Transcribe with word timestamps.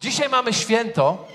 Dzisiaj 0.00 0.28
mamy 0.28 0.52
święto 0.52 1.26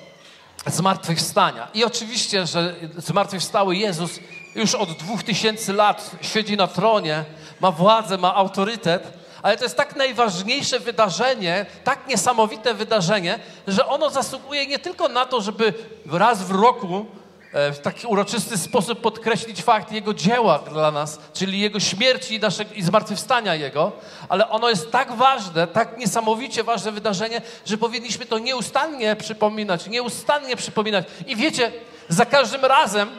zmartwychwstania. 0.67 1.67
I 1.73 1.83
oczywiście, 1.83 2.48
że 2.48 2.76
zmartwychwstały 2.98 3.76
Jezus 3.76 4.20
już 4.56 4.76
od 4.76 4.92
dwóch 4.92 5.24
tysięcy 5.24 5.74
lat 5.74 6.12
siedzi 6.22 6.58
na 6.58 6.67
tronie, 6.67 7.25
ma 7.62 7.72
władzę, 7.72 8.18
ma 8.18 8.36
autorytet, 8.36 9.14
ale 9.41 9.57
to 9.57 9.64
jest 9.64 9.78
tak 9.78 9.96
najważniejsze 9.96 10.80
wydarzenie, 10.80 11.66
tak 11.84 12.07
niesamowite 12.07 12.73
wydarzenie, 12.73 13.39
że 13.68 13.88
ono 13.88 14.09
zasługuje 14.09 14.68
nie 14.68 14.79
tylko 14.79 15.07
na 15.07 15.25
to, 15.25 15.41
żeby 15.41 15.73
raz 16.05 16.43
w 16.43 16.52
roku 16.52 17.05
w 17.56 17.80
taki 17.84 18.08
uroczysty 18.08 18.58
sposób 18.58 19.02
podkreślić 19.02 19.62
fakt 19.62 19.92
Jego 19.92 20.14
dzieła 20.14 20.60
dla 20.60 20.92
nas, 20.92 21.20
czyli 21.34 21.60
Jego 21.60 21.80
śmierci 21.80 22.36
i, 22.36 22.39
naszego, 22.39 22.74
i 22.74 22.84
zmartwychwstania 22.84 23.56
Jego, 23.56 23.92
ale 24.30 24.50
ono 24.50 24.70
jest 24.70 24.92
tak 24.92 25.12
ważne, 25.12 25.68
tak 25.68 25.98
niesamowicie 25.98 26.64
ważne 26.64 26.92
wydarzenie, 26.92 27.42
że 27.66 27.78
powinniśmy 27.78 28.26
to 28.26 28.39
nieustannie 28.39 29.16
przypominać, 29.16 29.88
nieustannie 29.88 30.56
przypominać. 30.56 31.06
I 31.28 31.36
wiecie, 31.36 31.71
za 32.09 32.26
każdym 32.26 32.65
razem, 32.65 33.09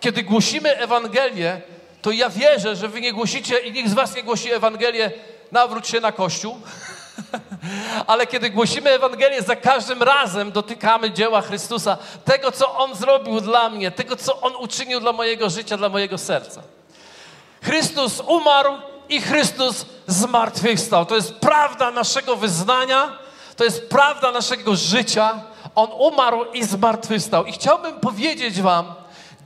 kiedy 0.00 0.22
głosimy 0.22 0.76
Ewangelię, 0.76 1.60
to 2.02 2.10
ja 2.10 2.30
wierzę, 2.30 2.76
że 2.76 2.88
wy 2.88 3.00
nie 3.00 3.12
głosicie 3.12 3.58
i 3.58 3.72
nikt 3.72 3.90
z 3.90 3.94
was 3.94 4.16
nie 4.16 4.22
głosi 4.22 4.52
Ewangelię, 4.52 5.10
nawróć 5.52 5.88
się 5.88 6.00
na 6.00 6.12
Kościół. 6.12 6.60
Ale 8.06 8.26
kiedy 8.26 8.50
głosimy 8.50 8.90
Ewangelię, 8.90 9.42
za 9.42 9.56
każdym 9.56 10.02
razem 10.02 10.52
dotykamy 10.52 11.10
dzieła 11.10 11.40
Chrystusa, 11.40 11.98
tego, 12.24 12.52
co 12.52 12.76
On 12.76 12.94
zrobił 12.94 13.40
dla 13.40 13.70
mnie, 13.70 13.90
tego, 13.90 14.16
co 14.16 14.40
On 14.40 14.56
uczynił 14.56 15.00
dla 15.00 15.12
mojego 15.12 15.50
życia, 15.50 15.76
dla 15.76 15.88
mojego 15.88 16.18
serca. 16.18 16.62
Chrystus 17.62 18.22
umarł 18.26 18.72
i 19.08 19.20
Chrystus 19.20 19.86
zmartwychwstał. 20.06 21.06
To 21.06 21.16
jest 21.16 21.34
prawda 21.34 21.90
naszego 21.90 22.36
wyznania, 22.36 23.18
to 23.56 23.64
jest 23.64 23.88
prawda 23.88 24.32
naszego 24.32 24.76
życia. 24.76 25.40
On 25.74 25.88
umarł 25.98 26.44
i 26.52 26.64
zmartwychwstał. 26.64 27.46
I 27.46 27.52
chciałbym 27.52 28.00
powiedzieć 28.00 28.60
Wam 28.60 28.94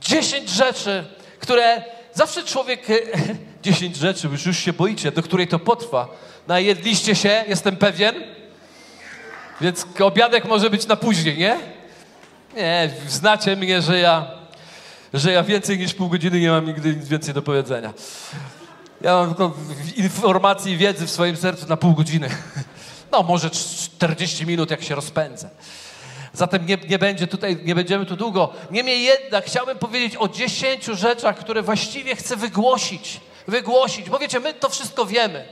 dziesięć 0.01 0.49
rzeczy, 0.49 1.03
które 1.39 1.83
zawsze 2.13 2.43
człowiek. 2.43 2.87
Dziesięć 3.63 3.95
rzeczy, 3.95 4.27
już, 4.27 4.45
już 4.45 4.57
się 4.57 4.73
boicie, 4.73 5.11
do 5.11 5.23
której 5.23 5.47
to 5.47 5.59
potrwa. 5.59 6.07
Najedliście 6.47 7.15
się, 7.15 7.43
jestem 7.47 7.77
pewien. 7.77 8.15
Więc 9.61 9.85
obiadek 9.99 10.45
może 10.45 10.69
być 10.69 10.87
na 10.87 10.95
później, 10.95 11.37
nie? 11.37 11.59
Nie, 12.55 12.89
znacie 13.07 13.55
mnie, 13.55 13.81
że 13.81 13.99
ja, 13.99 14.31
że 15.13 15.31
ja 15.31 15.43
więcej 15.43 15.79
niż 15.79 15.93
pół 15.93 16.09
godziny 16.09 16.39
nie 16.39 16.49
mam 16.49 16.65
nigdy 16.65 16.95
nic 16.95 17.07
więcej 17.07 17.33
do 17.33 17.41
powiedzenia. 17.41 17.93
Ja 19.01 19.13
mam 19.13 19.27
tylko 19.27 19.57
informacji 19.95 20.71
i 20.71 20.77
wiedzy 20.77 21.07
w 21.07 21.11
swoim 21.11 21.37
sercu 21.37 21.67
na 21.67 21.77
pół 21.77 21.93
godziny. 21.93 22.29
No, 23.11 23.23
może 23.23 23.49
40 23.49 24.45
minut, 24.45 24.71
jak 24.71 24.83
się 24.83 24.95
rozpędzę. 24.95 25.49
Zatem 26.33 26.65
nie, 26.65 26.77
nie, 26.89 26.99
będzie 26.99 27.27
tutaj, 27.27 27.57
nie 27.63 27.75
będziemy 27.75 28.05
tu 28.05 28.15
długo. 28.15 28.53
Niemniej 28.71 29.03
jednak 29.03 29.45
chciałbym 29.45 29.77
powiedzieć 29.77 30.15
o 30.19 30.27
dziesięciu 30.27 30.95
rzeczach, 30.95 31.37
które 31.37 31.61
właściwie 31.61 32.15
chcę 32.15 32.35
wygłosić. 32.35 33.21
Wygłosić, 33.47 34.09
bo 34.09 34.19
wiecie, 34.19 34.39
my 34.39 34.53
to 34.53 34.69
wszystko 34.69 35.05
wiemy. 35.05 35.45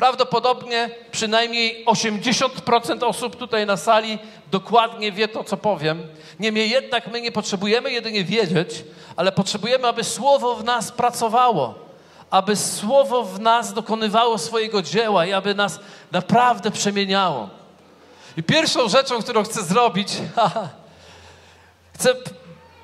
Prawdopodobnie 0.00 0.90
przynajmniej 1.12 1.84
80% 1.84 3.04
osób 3.04 3.36
tutaj 3.36 3.66
na 3.66 3.76
sali 3.76 4.18
dokładnie 4.50 5.12
wie 5.12 5.28
to, 5.28 5.44
co 5.44 5.56
powiem. 5.56 6.06
Niemniej 6.38 6.70
jednak 6.70 7.06
my 7.06 7.20
nie 7.20 7.32
potrzebujemy 7.32 7.92
jedynie 7.92 8.24
wiedzieć, 8.24 8.84
ale 9.16 9.32
potrzebujemy, 9.32 9.88
aby 9.88 10.04
Słowo 10.04 10.54
w 10.54 10.64
nas 10.64 10.92
pracowało, 10.92 11.74
aby 12.30 12.56
Słowo 12.56 13.22
w 13.22 13.40
nas 13.40 13.72
dokonywało 13.72 14.38
swojego 14.38 14.82
dzieła 14.82 15.26
i 15.26 15.32
aby 15.32 15.54
nas 15.54 15.80
naprawdę 16.12 16.70
przemieniało. 16.70 17.48
I 18.36 18.42
pierwszą 18.42 18.88
rzeczą, 18.88 19.22
którą 19.22 19.42
chcę 19.42 19.62
zrobić, 19.62 20.08
chcę 21.94 22.14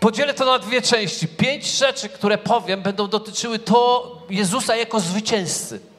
podzielę 0.00 0.34
to 0.34 0.44
na 0.44 0.58
dwie 0.58 0.82
części. 0.82 1.28
Pięć 1.28 1.66
rzeczy, 1.66 2.08
które 2.08 2.38
powiem, 2.38 2.82
będą 2.82 3.08
dotyczyły 3.08 3.58
to 3.58 4.12
Jezusa 4.30 4.76
jako 4.76 5.00
zwycięzcy. 5.00 5.95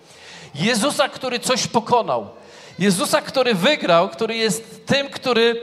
Jezusa, 0.57 1.09
który 1.09 1.39
coś 1.39 1.67
pokonał. 1.67 2.29
Jezusa, 2.79 3.21
który 3.21 3.53
wygrał, 3.53 4.09
który 4.09 4.35
jest 4.35 4.85
tym, 4.85 5.09
który 5.09 5.61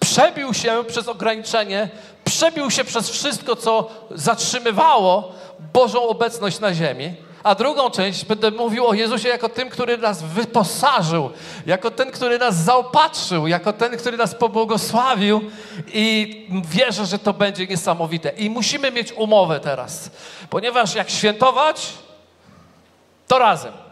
przebił 0.00 0.54
się 0.54 0.84
przez 0.88 1.08
ograniczenie, 1.08 1.88
przebił 2.24 2.70
się 2.70 2.84
przez 2.84 3.10
wszystko, 3.10 3.56
co 3.56 3.90
zatrzymywało 4.10 5.32
Bożą 5.72 6.02
obecność 6.08 6.60
na 6.60 6.74
ziemi. 6.74 7.14
A 7.42 7.54
drugą 7.54 7.90
część 7.90 8.24
będę 8.24 8.50
mówił 8.50 8.86
o 8.86 8.94
Jezusie 8.94 9.28
jako 9.28 9.48
tym, 9.48 9.70
który 9.70 9.98
nas 9.98 10.22
wyposażył, 10.22 11.30
jako 11.66 11.90
ten, 11.90 12.10
który 12.10 12.38
nas 12.38 12.56
zaopatrzył, 12.56 13.46
jako 13.46 13.72
ten, 13.72 13.96
który 13.96 14.16
nas 14.16 14.34
pobłogosławił 14.34 15.40
i 15.92 16.46
wierzę, 16.64 17.06
że 17.06 17.18
to 17.18 17.32
będzie 17.32 17.66
niesamowite. 17.66 18.28
I 18.28 18.50
musimy 18.50 18.90
mieć 18.90 19.12
umowę 19.12 19.60
teraz, 19.60 20.10
ponieważ 20.50 20.94
jak 20.94 21.10
świętować, 21.10 21.92
to 23.28 23.38
razem. 23.38 23.83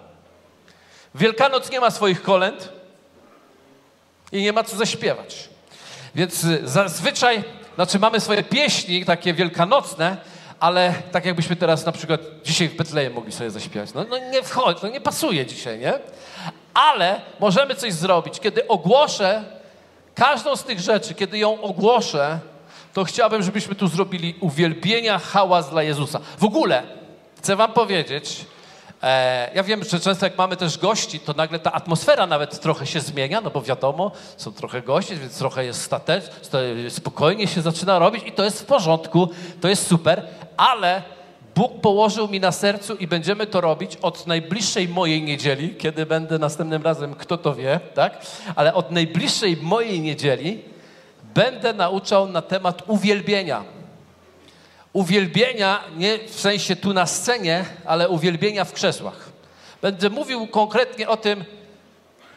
Wielkanoc 1.15 1.71
nie 1.71 1.81
ma 1.81 1.91
swoich 1.91 2.23
kolęd 2.23 2.73
i 4.33 4.43
nie 4.43 4.53
ma 4.53 4.65
co 4.65 4.77
zaśpiewać. 4.77 5.49
Więc 6.15 6.47
zazwyczaj, 6.65 7.45
znaczy 7.75 7.99
mamy 7.99 8.21
swoje 8.21 8.43
pieśni 8.43 9.05
takie 9.05 9.35
wielkanocne, 9.35 10.17
ale 10.61 10.95
tak 11.13 11.25
jakbyśmy 11.25 11.57
teraz 11.57 11.87
na 11.87 11.93
przykład 11.93 12.21
dzisiaj 12.45 12.69
w 12.69 12.77
Betlejem 12.77 13.13
mogli 13.13 13.33
sobie 13.33 13.51
zaśpiewać. 13.51 13.95
No, 13.95 14.05
no 14.11 14.19
nie 14.19 14.43
wchodzi, 14.43 14.81
no 14.83 14.89
nie 14.89 15.01
pasuje 15.01 15.47
dzisiaj, 15.47 15.79
nie? 15.79 15.93
Ale 16.75 17.21
możemy 17.41 17.75
coś 17.75 17.93
zrobić. 17.93 18.41
Kiedy 18.41 18.69
ogłoszę 18.69 19.45
każdą 20.15 20.57
z 20.57 20.65
tych 20.65 20.81
rzeczy, 20.81 21.15
kiedy 21.15 21.39
ją 21.39 21.63
ogłoszę, 21.63 22.39
to 22.93 23.05
chciałbym, 23.05 23.43
żebyśmy 23.43 23.75
tu 23.75 23.89
zrobili 23.89 24.35
uwielbienia, 24.41 25.19
hałas 25.19 25.71
dla 25.71 25.83
Jezusa. 25.83 26.21
W 26.39 26.45
ogóle 26.45 26.83
chcę 27.39 27.57
wam 27.57 27.73
powiedzieć, 27.73 28.45
ja 29.55 29.63
wiem, 29.63 29.85
że 29.85 30.01
często 30.01 30.27
jak 30.27 30.39
mamy 30.39 30.57
też 30.57 30.79
gości, 30.79 31.21
to 31.21 31.33
nagle 31.33 31.59
ta 31.59 31.73
atmosfera 31.73 32.27
nawet 32.27 32.61
trochę 32.61 32.87
się 32.87 33.01
zmienia, 33.01 33.41
no 33.41 33.51
bo 33.51 33.63
wiadomo, 33.63 34.11
są 34.37 34.53
trochę 34.53 34.83
gości, 34.83 35.17
więc 35.17 35.39
trochę 35.39 35.65
jest 35.65 35.83
statecz, 35.83 36.25
spokojnie 36.89 37.47
się 37.47 37.63
zaczyna 37.63 37.99
robić 37.99 38.25
i 38.27 38.33
to 38.33 38.45
jest 38.45 38.63
w 38.63 38.65
porządku, 38.65 39.29
to 39.61 39.69
jest 39.69 39.87
super, 39.87 40.27
ale 40.57 41.03
Bóg 41.55 41.81
położył 41.81 42.29
mi 42.29 42.41
na 42.41 42.53
sercu 42.53 42.95
i 42.95 43.07
będziemy 43.07 43.47
to 43.47 43.61
robić 43.61 43.97
od 44.03 44.27
najbliższej 44.27 44.89
mojej 44.89 45.23
niedzieli, 45.23 45.75
kiedy 45.75 46.07
będę 46.07 46.39
następnym 46.39 46.83
razem, 46.83 47.15
kto 47.15 47.39
to 47.39 47.55
wie, 47.55 47.81
tak? 47.95 48.27
Ale 48.57 48.75
od 48.75 48.91
najbliższej 48.91 49.57
mojej 49.57 50.01
niedzieli 50.01 50.63
będę 51.35 51.73
nauczał 51.73 52.29
na 52.29 52.43
temat 52.43 52.83
uwielbienia 52.87 53.82
uwielbienia 54.93 55.85
nie 55.97 56.19
w 56.29 56.41
sensie 56.41 56.77
tu 56.77 56.93
na 56.93 57.07
scenie, 57.07 57.65
ale 57.85 58.09
uwielbienia 58.09 58.65
w 58.65 58.73
krzesłach. 58.73 59.29
Będę 59.83 60.11
mówił 60.11 60.47
konkretnie 60.47 61.09
o 61.09 61.17
tym, 61.17 61.45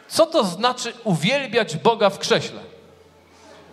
co 0.08 0.26
to 0.26 0.44
znaczy 0.44 0.92
uwielbiać 1.04 1.76
Boga 1.76 2.10
w 2.10 2.18
krześle. 2.18 2.60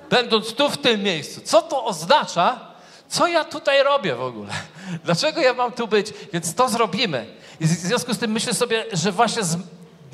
Będąc 0.10 0.54
tu 0.54 0.70
w 0.70 0.78
tym 0.78 1.04
miejscu, 1.04 1.42
co 1.42 1.62
to 1.62 1.86
oznacza, 1.86 2.60
co 3.08 3.28
ja 3.28 3.46
tutaj 3.46 3.84
robię 3.84 4.16
w 4.16 4.22
ogóle? 4.22 4.54
Dlaczego 5.04 5.42
ja 5.42 5.54
mam 5.54 5.72
tu 5.72 5.88
być? 5.88 6.14
Więc 6.34 6.56
to 6.56 6.70
zrobimy. 6.70 7.26
I 7.60 7.66
w 7.66 7.70
związku 7.70 8.14
z 8.14 8.18
tym 8.18 8.32
myślę 8.32 8.54
sobie, 8.54 8.86
że 8.94 9.12
właśnie 9.12 9.42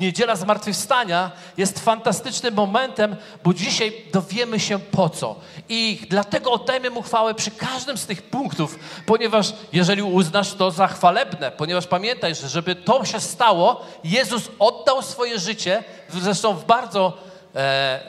Niedziela 0.00 0.36
Zmartwychwstania 0.36 1.30
jest 1.56 1.80
fantastycznym 1.80 2.54
momentem, 2.54 3.16
bo 3.44 3.54
dzisiaj 3.54 3.92
dowiemy 4.12 4.60
się 4.60 4.78
po 4.78 5.08
co. 5.08 5.36
I 5.68 6.00
dlatego 6.10 6.52
oddajmy 6.52 6.90
Mu 6.90 7.02
chwałę 7.02 7.34
przy 7.34 7.50
każdym 7.50 7.98
z 7.98 8.06
tych 8.06 8.22
punktów, 8.22 8.78
ponieważ 9.06 9.52
jeżeli 9.72 10.02
uznasz 10.02 10.54
to 10.54 10.70
za 10.70 10.88
chwalebne, 10.88 11.50
ponieważ 11.50 11.86
pamiętaj, 11.86 12.34
że 12.34 12.48
żeby 12.48 12.74
to 12.74 13.04
się 13.04 13.20
stało, 13.20 13.86
Jezus 14.04 14.50
oddał 14.58 15.02
swoje 15.02 15.38
życie, 15.38 15.84
zresztą 16.08 16.54
w 16.54 16.64
bardzo 16.64 17.18
e, 17.54 17.58
e, 17.58 18.00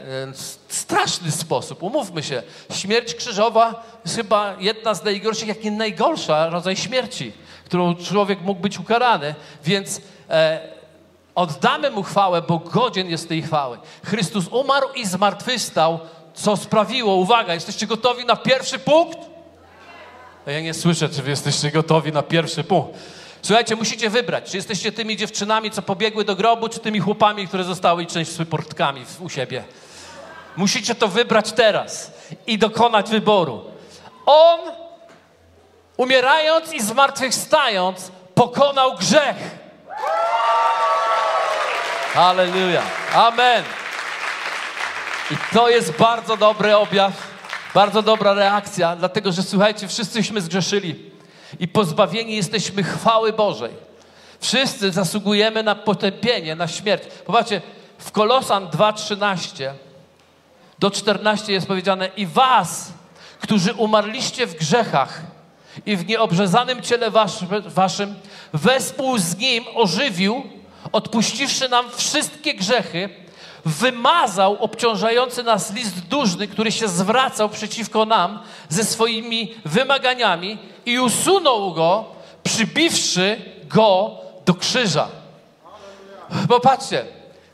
straszny 0.68 1.31
sposób. 1.31 1.83
Umówmy 1.83 2.24
się, 2.24 2.44
śmierć 2.74 3.16
krzyżowa 3.16 3.83
jest 4.06 4.16
chyba 4.16 4.56
jedna 4.60 4.94
z 4.94 5.04
najgorszych, 5.04 5.48
jak 5.48 5.63
nie 5.63 5.71
najgorsza 5.71 6.50
rodzaj 6.50 6.75
śmierci, 6.75 7.33
którą 7.66 7.95
człowiek 7.95 8.42
mógł 8.42 8.62
być 8.62 8.80
ukarany. 8.80 9.36
Więc 9.63 10.01
e, 10.30 10.81
Oddamy 11.42 11.92
Mu 11.92 12.04
chwałę, 12.04 12.42
bo 12.42 12.58
godzien 12.60 13.10
jest 13.10 13.30
tej 13.30 13.42
chwały. 13.42 13.78
Chrystus 14.06 14.48
umarł 14.48 14.88
i 14.96 15.06
zmartwychwstał, 15.06 16.00
co 16.34 16.58
sprawiło, 16.58 17.16
uwaga, 17.16 17.54
jesteście 17.54 17.88
gotowi 17.88 18.26
na 18.26 18.36
pierwszy 18.36 18.80
punkt? 18.80 19.18
Ja 20.46 20.62
nie 20.62 20.74
słyszę, 20.74 21.10
czy 21.10 21.22
wy 21.22 21.30
jesteście 21.30 21.72
gotowi 21.72 22.12
na 22.12 22.24
pierwszy 22.24 22.64
punkt. 22.64 23.00
Słuchajcie, 23.42 23.76
musicie 23.76 24.10
wybrać, 24.10 24.52
czy 24.52 24.58
jesteście 24.58 24.92
tymi 24.92 25.18
dziewczynami, 25.18 25.72
co 25.72 25.82
pobiegły 25.82 26.26
do 26.26 26.36
grobu, 26.36 26.70
czy 26.70 26.80
tymi 26.80 27.00
chłopami, 27.00 27.48
które 27.48 27.64
zostały 27.64 28.04
i 28.04 28.08
część 28.08 28.32
z 28.32 28.50
portkami 28.50 29.06
u 29.20 29.30
siebie. 29.30 29.64
Musicie 30.58 30.96
to 30.96 31.08
wybrać 31.08 31.52
teraz 31.52 32.12
i 32.48 32.58
dokonać 32.58 33.10
wyboru. 33.10 33.62
On, 34.26 34.60
umierając 35.98 36.74
i 36.74 36.82
zmartwychwstając, 36.82 38.12
pokonał 38.36 38.96
grzech. 38.96 39.61
Halleluja. 42.13 42.81
Amen. 43.13 43.63
I 45.31 45.36
to 45.54 45.69
jest 45.69 45.92
bardzo 45.92 46.38
dobry 46.38 46.75
objaw, 46.78 47.13
bardzo 47.74 48.02
dobra 48.02 48.34
reakcja, 48.34 48.96
dlatego 48.96 49.31
że 49.31 49.44
słuchajcie, 49.44 49.88
wszyscyśmy 49.88 50.42
zgrzeszyli 50.42 51.12
i 51.60 51.68
pozbawieni 51.68 52.36
jesteśmy 52.36 52.84
chwały 52.84 53.34
Bożej. 53.34 53.72
Wszyscy 54.40 54.92
zasługujemy 54.92 55.63
na 55.63 55.75
potępienie, 55.75 56.56
na 56.56 56.68
śmierć. 56.68 57.04
Popatrzcie, 57.25 57.62
w 57.98 58.12
Kolosan 58.12 58.68
2:13 58.68 59.72
do 60.80 60.92
14 60.92 61.54
jest 61.54 61.68
powiedziane 61.68 62.10
i 62.18 62.25
was, 62.25 62.94
którzy 63.40 63.74
umarliście 63.74 64.48
w 64.48 64.56
grzechach 64.56 65.22
i 65.86 65.98
w 65.98 66.07
nieobrzezanym 66.07 66.81
ciele 66.81 67.12
waszym, 67.66 68.16
wespół 68.54 69.18
z 69.18 69.38
nim 69.38 69.64
ożywił, 69.75 70.61
odpuściwszy 70.92 71.69
nam 71.69 71.86
wszystkie 71.95 72.54
grzechy, 72.54 73.10
wymazał 73.66 74.63
obciążający 74.63 75.44
nas 75.44 75.74
list 75.74 76.00
dłużny, 76.00 76.48
który 76.48 76.72
się 76.72 76.88
zwracał 76.88 77.50
przeciwko 77.50 78.06
nam 78.06 78.39
ze 78.69 78.83
swoimi 78.83 79.56
wymaganiami 79.66 80.57
i 80.86 81.00
usunął 81.00 81.74
go, 81.74 82.06
przybiwszy 82.44 83.42
go 83.68 84.18
do 84.45 84.54
krzyża. 84.54 85.07
Popatrzcie, 86.48 87.06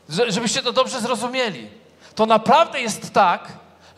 żebyście 0.08 0.62
to 0.62 0.72
dobrze 0.72 1.00
zrozumieli. 1.00 1.68
To 2.14 2.26
naprawdę 2.26 2.80
jest 2.80 3.12
tak, 3.12 3.48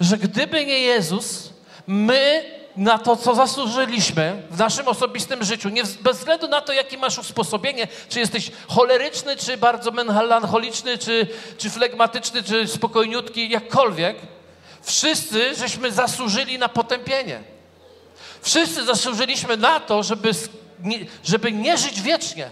że 0.01 0.19
gdyby 0.19 0.67
nie 0.67 0.79
Jezus, 0.79 1.53
my 1.87 2.45
na 2.81 2.99
to, 2.99 3.17
co 3.17 3.35
zasłużyliśmy 3.35 4.43
w 4.51 4.59
naszym 4.59 4.89
osobistym 4.89 5.45
życiu, 5.45 5.69
nie, 5.69 5.83
bez 6.01 6.19
względu 6.19 6.49
na 6.49 6.61
to, 6.61 6.73
jakie 6.73 6.99
masz 6.99 7.19
usposobienie, 7.19 7.89
czy 8.09 8.21
jesteś 8.21 8.51
choleryczny, 8.69 9.37
czy 9.37 9.57
bardzo 9.57 9.91
melancholiczny, 9.91 10.99
czy, 10.99 11.27
czy 11.59 11.71
flegmatyczny, 11.71 12.43
czy 12.43 12.69
spokojniutki, 12.69 13.51
jakkolwiek, 13.51 14.17
wszyscy 14.83 15.55
żeśmy 15.55 15.93
zasłużyli 15.93 16.59
na 16.59 16.69
potępienie. 16.69 17.43
Wszyscy 18.43 18.85
zasłużyliśmy 18.85 19.57
na 19.57 19.81
to, 19.81 20.03
żeby, 20.03 20.31
żeby 21.25 21.53
nie 21.53 21.79
żyć 21.79 22.01
wiecznie. 22.03 22.51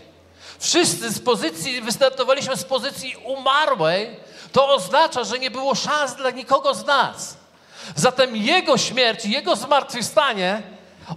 Wszyscy 0.58 1.10
z 1.10 1.20
pozycji, 1.20 1.80
wystartowaliśmy 1.80 2.56
z 2.56 2.64
pozycji 2.64 3.16
umarłej, 3.24 4.16
to 4.52 4.74
oznacza, 4.74 5.24
że 5.24 5.38
nie 5.38 5.50
było 5.50 5.74
szans 5.74 6.14
dla 6.14 6.30
nikogo 6.30 6.74
z 6.74 6.86
nas. 6.86 7.36
Zatem 7.96 8.36
Jego 8.36 8.78
śmierć, 8.78 9.24
Jego 9.24 9.56
zmartwychwstanie 9.56 10.62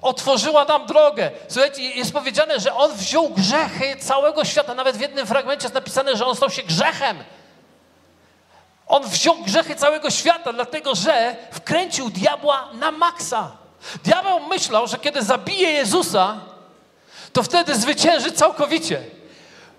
otworzyła 0.02 0.66
nam 0.66 0.86
drogę. 0.86 1.32
Słuchajcie, 1.48 1.82
jest 1.82 2.14
powiedziane, 2.14 2.60
że 2.60 2.76
On 2.76 2.96
wziął 2.96 3.30
grzechy 3.30 3.96
całego 4.00 4.46
świata. 4.46 4.76
Nawet 4.76 4.98
w 4.98 5.02
jednym 5.02 5.28
fragmencie 5.28 5.64
jest 5.64 5.76
napisane, 5.76 6.18
że 6.18 6.26
On 6.26 6.36
stał 6.36 6.50
się 6.50 6.64
grzechem. 6.64 7.24
On 8.88 9.04
wziął 9.08 9.36
grzechy 9.38 9.76
całego 9.76 10.10
świata, 10.10 10.54
dlatego 10.54 10.96
że 10.96 11.36
wkręcił 11.52 12.10
diabła 12.10 12.70
na 12.74 12.92
maksa. 12.92 13.52
Diabeł 14.04 14.40
myślał, 14.40 14.88
że 14.88 14.98
kiedy 14.98 15.24
zabije 15.24 15.72
Jezusa, 15.72 16.38
to 17.34 17.44
wtedy 17.44 17.76
zwycięży 17.76 18.32
całkowicie. 18.32 19.02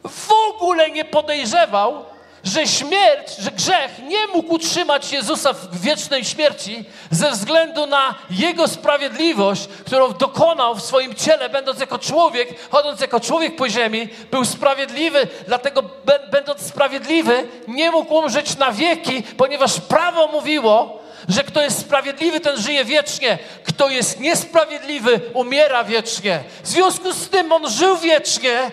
W 0.08 0.32
ogóle 0.48 0.90
nie 0.90 1.04
podejrzewał, 1.04 2.04
że 2.44 2.66
śmierć, 2.66 3.36
że 3.38 3.50
grzech 3.50 3.90
nie 4.08 4.26
mógł 4.26 4.54
utrzymać 4.54 5.12
Jezusa 5.12 5.52
w 5.52 5.80
wiecznej 5.80 6.24
śmierci 6.24 6.84
ze 7.10 7.30
względu 7.30 7.86
na 7.86 8.14
Jego 8.30 8.68
sprawiedliwość, 8.68 9.68
którą 9.86 10.12
dokonał 10.12 10.74
w 10.74 10.82
swoim 10.82 11.14
ciele, 11.14 11.48
będąc 11.48 11.80
jako 11.80 11.98
człowiek, 11.98 12.70
chodząc 12.70 13.00
jako 13.00 13.20
człowiek 13.20 13.56
po 13.56 13.68
ziemi, 13.68 14.08
był 14.30 14.44
sprawiedliwy, 14.44 15.26
dlatego 15.46 15.82
będąc 16.30 16.60
sprawiedliwy 16.60 17.48
nie 17.68 17.90
mógł 17.90 18.14
umrzeć 18.14 18.58
na 18.58 18.72
wieki, 18.72 19.22
ponieważ 19.36 19.80
prawo 19.80 20.28
mówiło, 20.28 21.02
że 21.28 21.44
kto 21.44 21.62
jest 21.62 21.78
sprawiedliwy, 21.78 22.40
ten 22.40 22.56
żyje 22.56 22.84
wiecznie. 22.84 23.38
Kto 23.64 23.88
jest 23.88 24.20
niesprawiedliwy, 24.20 25.20
umiera 25.34 25.84
wiecznie. 25.84 26.40
W 26.62 26.68
związku 26.68 27.12
z 27.12 27.28
tym 27.28 27.52
on 27.52 27.70
żył 27.70 27.96
wiecznie, 27.96 28.70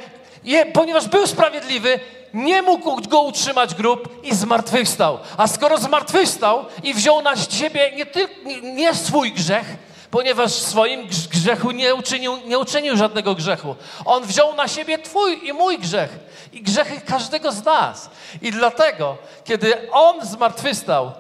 ponieważ 0.74 1.08
był 1.08 1.28
sprawiedliwy, 1.28 2.00
nie 2.34 2.62
mógł 2.62 3.02
go 3.10 3.22
utrzymać 3.22 3.76
grób 3.76 4.26
i 4.26 4.36
zmartwychwstał. 4.36 5.20
A 5.38 5.48
skoro 5.48 5.78
zmartwychwstał 5.78 6.66
i 6.84 6.94
wziął 6.94 7.22
na 7.22 7.36
siebie 7.36 7.92
nie, 7.96 8.06
tylko, 8.06 8.34
nie 8.64 8.96
swój 8.96 9.32
grzech, 9.32 9.78
ponieważ 10.12 10.52
w 10.52 10.68
swoim 10.68 11.08
grzechu 11.32 11.72
nie 11.72 11.96
uczynił, 11.96 12.38
nie 12.46 12.60
uczynił 12.60 12.98
żadnego 12.98 13.36
grzechu. 13.36 13.76
On 14.06 14.24
wziął 14.24 14.56
na 14.56 14.68
siebie 14.68 14.98
Twój 14.98 15.48
i 15.48 15.54
mój 15.54 15.80
grzech 15.80 16.20
i 16.54 16.62
grzechy 16.62 17.02
każdego 17.02 17.52
z 17.52 17.66
nas. 17.66 18.10
I 18.42 18.52
dlatego, 18.52 19.18
kiedy 19.44 19.92
On 19.92 20.26
zmartwychwstał, 20.26 21.12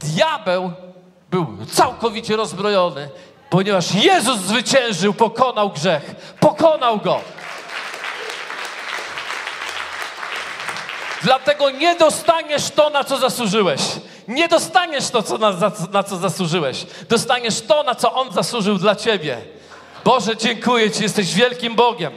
diabeł 0.00 0.72
był 1.30 1.46
całkowicie 1.72 2.36
rozbrojony, 2.36 3.08
ponieważ 3.50 3.94
Jezus 3.94 4.38
zwyciężył, 4.38 5.14
pokonał 5.14 5.70
grzech, 5.70 6.14
pokonał 6.40 6.98
go. 6.98 7.20
Dlatego 11.22 11.70
nie 11.70 11.94
dostaniesz 11.96 12.70
to, 12.70 12.90
na 12.90 13.04
co 13.04 13.18
zasłużyłeś. 13.18 13.80
Nie 14.28 14.48
dostaniesz 14.48 15.10
to, 15.10 15.22
co 15.22 15.38
na, 15.38 15.52
na 15.92 16.02
co 16.02 16.16
zasłużyłeś. 16.16 16.86
Dostaniesz 17.08 17.60
to, 17.60 17.82
na 17.82 17.94
co 17.94 18.12
On 18.12 18.32
zasłużył 18.32 18.78
dla 18.78 18.96
ciebie. 18.96 19.38
Boże, 20.04 20.36
dziękuję 20.36 20.90
Ci, 20.90 21.02
jesteś 21.02 21.34
wielkim 21.34 21.74
Bogiem. 21.74 22.12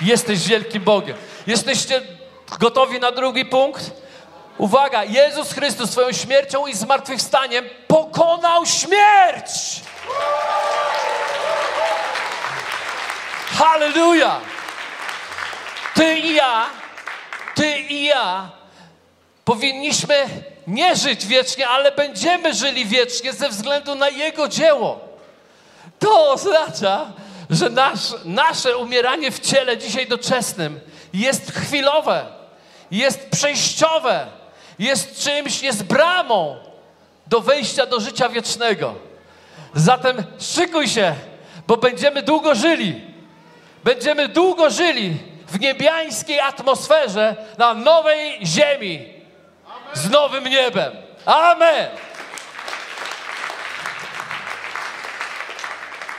Jesteś 0.00 0.48
wielkim 0.48 0.82
Bogiem. 0.82 1.16
Jesteście 1.46 2.02
gotowi 2.58 3.00
na 3.00 3.12
drugi 3.12 3.44
punkt? 3.44 3.90
Uwaga, 4.58 5.04
Jezus 5.04 5.52
Chrystus 5.52 5.90
swoją 5.90 6.12
śmiercią 6.12 6.66
i 6.66 6.74
zmartwychwstaniem 6.74 7.64
pokonał 7.88 8.66
śmierć. 8.66 9.50
Hallelujah! 13.58 14.40
Ty 15.94 16.18
i 16.18 16.34
ja 16.34 16.66
ty 17.64 17.78
i 17.78 18.04
ja 18.04 18.50
powinniśmy 19.44 20.14
nie 20.66 20.96
żyć 20.96 21.26
wiecznie, 21.26 21.68
ale 21.68 21.92
będziemy 21.92 22.54
żyli 22.54 22.86
wiecznie 22.86 23.32
ze 23.32 23.48
względu 23.48 23.94
na 23.94 24.08
Jego 24.08 24.48
dzieło. 24.48 25.00
To 25.98 26.32
oznacza, 26.32 27.12
że 27.50 27.70
nasz, 27.70 28.14
nasze 28.24 28.76
umieranie 28.76 29.30
w 29.30 29.40
ciele 29.40 29.78
dzisiaj 29.78 30.06
doczesnym 30.06 30.80
jest 31.12 31.52
chwilowe, 31.52 32.26
jest 32.90 33.30
przejściowe, 33.30 34.26
jest 34.78 35.24
czymś, 35.24 35.62
jest 35.62 35.82
bramą 35.82 36.56
do 37.26 37.40
wejścia 37.40 37.86
do 37.86 38.00
życia 38.00 38.28
wiecznego. 38.28 38.94
Zatem 39.74 40.24
szykuj 40.38 40.88
się, 40.88 41.14
bo 41.66 41.76
będziemy 41.76 42.22
długo 42.22 42.54
żyli. 42.54 43.00
Będziemy 43.84 44.28
długo 44.28 44.70
żyli 44.70 45.33
w 45.54 45.60
niebiańskiej 45.60 46.40
atmosferze 46.40 47.36
na 47.58 47.74
nowej 47.74 48.46
ziemi 48.46 49.14
z 49.92 50.10
nowym 50.10 50.44
niebem. 50.44 50.92
Amen. 51.26 51.88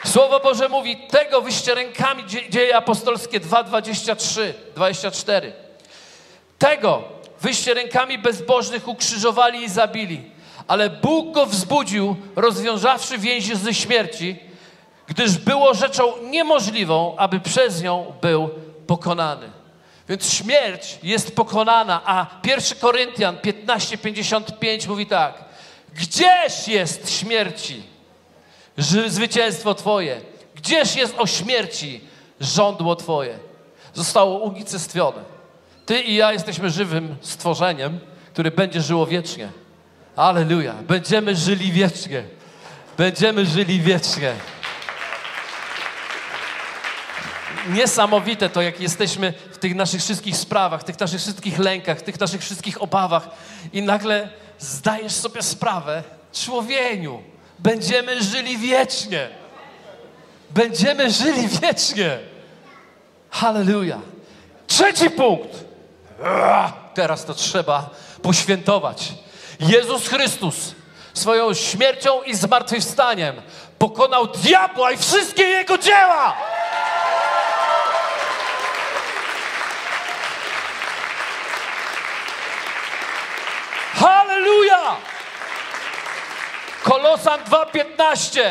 Słowo 0.06 0.40
Boże 0.40 0.70
mówi, 0.70 0.98
tego 0.98 1.42
wyście 1.42 1.76
rękami, 1.76 2.24
dzieje 2.50 2.78
apostolskie 2.78 3.40
2, 3.40 3.64
23, 3.64 4.54
24. 4.76 5.54
Tego 6.58 7.04
wyście 7.42 7.74
rękami 7.74 8.18
bezbożnych 8.18 8.88
ukrzyżowali 8.88 9.64
i 9.64 9.70
zabili, 9.70 10.32
ale 10.68 10.90
Bóg 10.90 11.34
go 11.34 11.46
wzbudził, 11.46 12.16
rozwiązawszy 12.36 13.18
więzi 13.18 13.56
ze 13.56 13.74
śmierci, 13.74 14.40
gdyż 15.08 15.38
było 15.38 15.74
rzeczą 15.74 16.14
niemożliwą, 16.22 17.16
aby 17.18 17.40
przez 17.40 17.84
nią 17.84 18.14
był 18.22 18.50
pokonany. 18.88 19.50
Więc 20.10 20.34
śmierć 20.34 21.00
jest 21.04 21.36
pokonana, 21.36 22.02
a 22.06 22.28
1 22.44 22.80
Koryntian 22.80 23.38
15:55 23.38 24.88
mówi 24.88 25.06
tak: 25.06 25.34
Gdzież 25.94 26.68
jest 26.68 27.20
śmierci 27.20 27.84
zwycięstwo 29.08 29.74
Twoje? 29.74 30.22
Gdzież 30.56 30.96
jest 30.96 31.16
o 31.18 31.28
śmierci 31.28 32.02
żądło 32.40 32.96
Twoje? 32.96 33.40
Zostało 33.94 34.40
unicestwione. 34.40 35.22
Ty 35.86 36.02
i 36.02 36.16
ja 36.16 36.34
jesteśmy 36.34 36.70
żywym 36.70 37.16
stworzeniem, 37.22 38.00
które 38.34 38.52
będzie 38.52 38.82
żyło 38.82 39.06
wiecznie. 39.06 39.50
Aleluja. 40.16 40.74
Będziemy 40.74 41.36
żyli 41.36 41.72
wiecznie. 41.72 42.24
Będziemy 42.98 43.46
żyli 43.46 43.82
wiecznie 43.82 44.34
niesamowite 47.68 48.50
to, 48.50 48.62
jak 48.62 48.80
jesteśmy 48.80 49.34
w 49.52 49.58
tych 49.58 49.76
naszych 49.76 50.02
wszystkich 50.02 50.38
sprawach, 50.38 50.82
w 50.82 50.84
tych 50.84 51.00
naszych 51.00 51.22
wszystkich 51.22 51.60
lękach, 51.60 52.00
w 52.00 52.04
tych 52.04 52.20
naszych 52.20 52.42
wszystkich 52.42 52.82
obawach 52.82 53.28
i 53.74 53.82
nagle 53.82 54.30
zdajesz 54.60 55.14
sobie 55.14 55.42
sprawę, 55.42 56.04
człowieniu, 56.34 57.24
będziemy 57.60 58.24
żyli 58.24 58.58
wiecznie. 58.58 59.30
Będziemy 60.50 61.12
żyli 61.12 61.48
wiecznie. 61.48 62.20
Halleluja. 63.30 64.00
Trzeci 64.68 65.10
punkt. 65.10 65.66
Teraz 66.94 67.26
to 67.26 67.34
trzeba 67.34 67.90
poświętować. 68.22 69.14
Jezus 69.60 70.08
Chrystus 70.08 70.76
swoją 71.14 71.54
śmiercią 71.54 72.24
i 72.24 72.36
zmartwychwstaniem 72.36 73.42
pokonał 73.78 74.28
diabła 74.28 74.92
i 74.92 74.98
wszystkie 74.98 75.44
jego 75.44 75.78
dzieła. 75.78 76.36
Halleluja! 83.94 84.96
Kolosan 87.26 87.46
2,15 87.46 88.42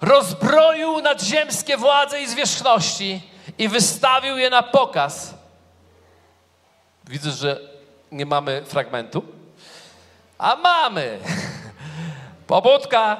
rozbroił 0.00 1.00
nadziemskie 1.00 1.76
władze 1.76 2.22
i 2.22 2.26
zwierzchności 2.26 3.22
i 3.58 3.68
wystawił 3.68 4.36
je 4.36 4.50
na 4.50 4.62
pokaz. 4.62 5.34
Widzę, 7.08 7.30
że 7.30 7.60
nie 8.12 8.26
mamy 8.26 8.62
fragmentu. 8.64 9.24
A 10.38 10.56
mamy. 10.56 11.18
Pobudka. 12.46 13.16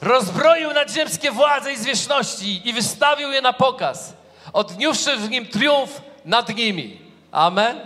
Rozbroił 0.00 0.72
nadziemskie 0.72 1.30
władze 1.30 1.72
i 1.72 1.76
zwierzchności 1.76 2.68
i 2.68 2.72
wystawił 2.72 3.32
je 3.32 3.42
na 3.42 3.52
pokaz, 3.52 4.12
odniósłszy 4.52 5.16
w 5.16 5.30
nim 5.30 5.46
triumf 5.46 6.00
nad 6.24 6.56
nimi. 6.56 7.00
Amen. 7.32 7.80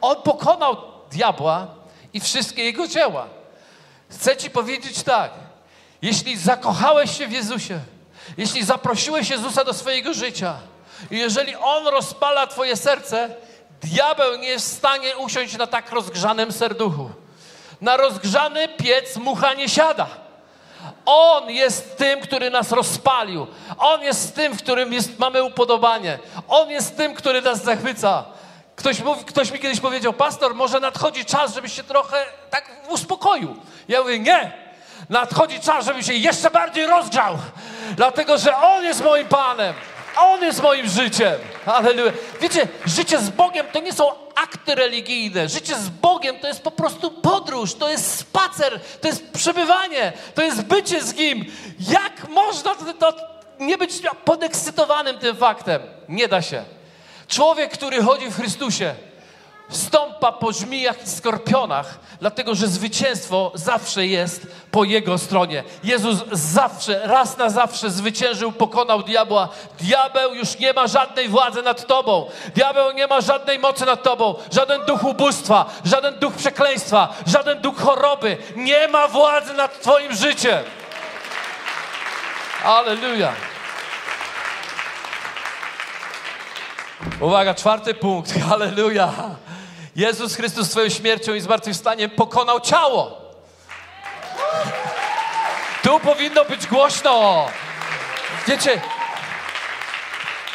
On 0.00 0.22
pokonał 0.22 0.76
diabła 1.10 1.66
i 2.12 2.20
wszystkie 2.20 2.64
jego 2.64 2.88
dzieła. 2.88 3.35
Chcę 4.10 4.36
Ci 4.36 4.50
powiedzieć 4.50 5.02
tak. 5.02 5.30
Jeśli 6.02 6.36
zakochałeś 6.36 7.18
się 7.18 7.26
w 7.26 7.32
Jezusie, 7.32 7.80
jeśli 8.36 8.64
zaprosiłeś 8.64 9.30
Jezusa 9.30 9.64
do 9.64 9.74
swojego 9.74 10.14
życia 10.14 10.56
i 11.10 11.18
jeżeli 11.18 11.56
On 11.56 11.86
rozpala 11.86 12.46
Twoje 12.46 12.76
serce, 12.76 13.34
diabeł 13.82 14.38
nie 14.38 14.48
jest 14.48 14.74
w 14.74 14.76
stanie 14.76 15.16
usiąść 15.16 15.56
na 15.56 15.66
tak 15.66 15.92
rozgrzanym 15.92 16.52
serduchu. 16.52 17.10
Na 17.80 17.96
rozgrzany 17.96 18.68
piec 18.68 19.16
mucha 19.16 19.54
nie 19.54 19.68
siada. 19.68 20.06
On 21.06 21.50
jest 21.50 21.96
tym, 21.96 22.20
który 22.20 22.50
nas 22.50 22.72
rozpalił. 22.72 23.46
On 23.78 24.02
jest 24.02 24.34
tym, 24.34 24.52
w 24.52 24.62
którym 24.62 24.92
jest, 24.92 25.18
mamy 25.18 25.42
upodobanie. 25.42 26.18
On 26.48 26.70
jest 26.70 26.96
tym, 26.96 27.14
który 27.14 27.42
nas 27.42 27.64
zachwyca. 27.64 28.24
Ktoś, 28.76 29.00
mówi, 29.00 29.24
ktoś 29.24 29.50
mi 29.50 29.58
kiedyś 29.58 29.80
powiedział, 29.80 30.12
pastor, 30.12 30.54
może 30.54 30.80
nadchodzi 30.80 31.24
czas, 31.24 31.54
żebyś 31.54 31.72
się 31.72 31.82
trochę 31.82 32.24
tak 32.50 32.70
uspokoił. 32.88 33.56
Ja 33.88 34.02
mówię, 34.02 34.18
nie. 34.18 34.52
Nadchodzi 35.10 35.60
czas, 35.60 35.84
żebym 35.84 36.02
się 36.02 36.14
jeszcze 36.14 36.50
bardziej 36.50 36.86
rozgrzał. 36.86 37.38
Dlatego, 37.96 38.38
że 38.38 38.56
On 38.56 38.84
jest 38.84 39.04
moim 39.04 39.28
Panem. 39.28 39.74
On 40.16 40.42
jest 40.42 40.62
moim 40.62 40.88
życiem. 40.88 41.32
Halleluja. 41.64 42.12
Wiecie, 42.40 42.68
życie 42.86 43.18
z 43.18 43.30
Bogiem 43.30 43.66
to 43.72 43.80
nie 43.80 43.92
są 43.92 44.12
akty 44.34 44.74
religijne. 44.74 45.48
Życie 45.48 45.74
z 45.74 45.88
Bogiem 45.88 46.38
to 46.38 46.48
jest 46.48 46.62
po 46.62 46.70
prostu 46.70 47.10
podróż, 47.10 47.74
to 47.74 47.88
jest 47.88 48.18
spacer, 48.18 48.80
to 49.00 49.08
jest 49.08 49.32
przebywanie, 49.32 50.12
to 50.34 50.42
jest 50.42 50.62
bycie 50.62 51.02
z 51.02 51.14
Nim. 51.14 51.44
Jak 51.78 52.28
można 52.28 52.74
to, 52.74 52.92
to 52.92 53.16
nie 53.58 53.78
być 53.78 53.92
podekscytowanym 54.24 55.18
tym 55.18 55.36
faktem? 55.36 55.82
Nie 56.08 56.28
da 56.28 56.42
się. 56.42 56.75
Człowiek, 57.28 57.72
który 57.72 58.02
chodzi 58.02 58.30
w 58.30 58.36
Chrystusie, 58.36 58.94
stąpa 59.70 60.32
po 60.32 60.52
żmijach 60.52 61.02
i 61.02 61.10
skorpionach, 61.10 61.98
dlatego 62.20 62.54
że 62.54 62.66
zwycięstwo 62.66 63.52
zawsze 63.54 64.06
jest 64.06 64.46
po 64.70 64.84
Jego 64.84 65.18
stronie. 65.18 65.64
Jezus 65.84 66.18
zawsze, 66.32 67.00
raz 67.04 67.38
na 67.38 67.50
zawsze 67.50 67.90
zwyciężył, 67.90 68.52
pokonał 68.52 69.02
diabła. 69.02 69.48
Diabeł 69.80 70.34
już 70.34 70.58
nie 70.58 70.72
ma 70.72 70.86
żadnej 70.86 71.28
władzy 71.28 71.62
nad 71.62 71.86
Tobą. 71.86 72.30
Diabeł 72.54 72.92
nie 72.92 73.06
ma 73.06 73.20
żadnej 73.20 73.58
mocy 73.58 73.86
nad 73.86 74.02
Tobą. 74.02 74.34
Żaden 74.52 74.84
duch 74.86 75.04
ubóstwa, 75.04 75.66
żaden 75.84 76.18
duch 76.18 76.34
przekleństwa, 76.34 77.14
żaden 77.26 77.60
duch 77.60 77.78
choroby 77.80 78.36
nie 78.56 78.88
ma 78.88 79.08
władzy 79.08 79.54
nad 79.54 79.80
Twoim 79.80 80.12
życiem. 80.12 80.64
Aleluja. 82.64 83.32
Uwaga, 87.20 87.54
czwarty 87.54 87.94
punkt. 87.94 88.32
Halleluja. 88.48 89.12
Jezus 89.96 90.36
Chrystus 90.36 90.70
swoją 90.70 90.88
śmiercią 90.88 91.34
i 91.34 91.40
zmartwychwstaniem 91.40 92.10
pokonał 92.10 92.60
ciało. 92.60 93.20
Tu 95.82 96.00
powinno 96.00 96.44
być 96.44 96.66
głośno. 96.66 97.46
Wiecie, 98.46 98.80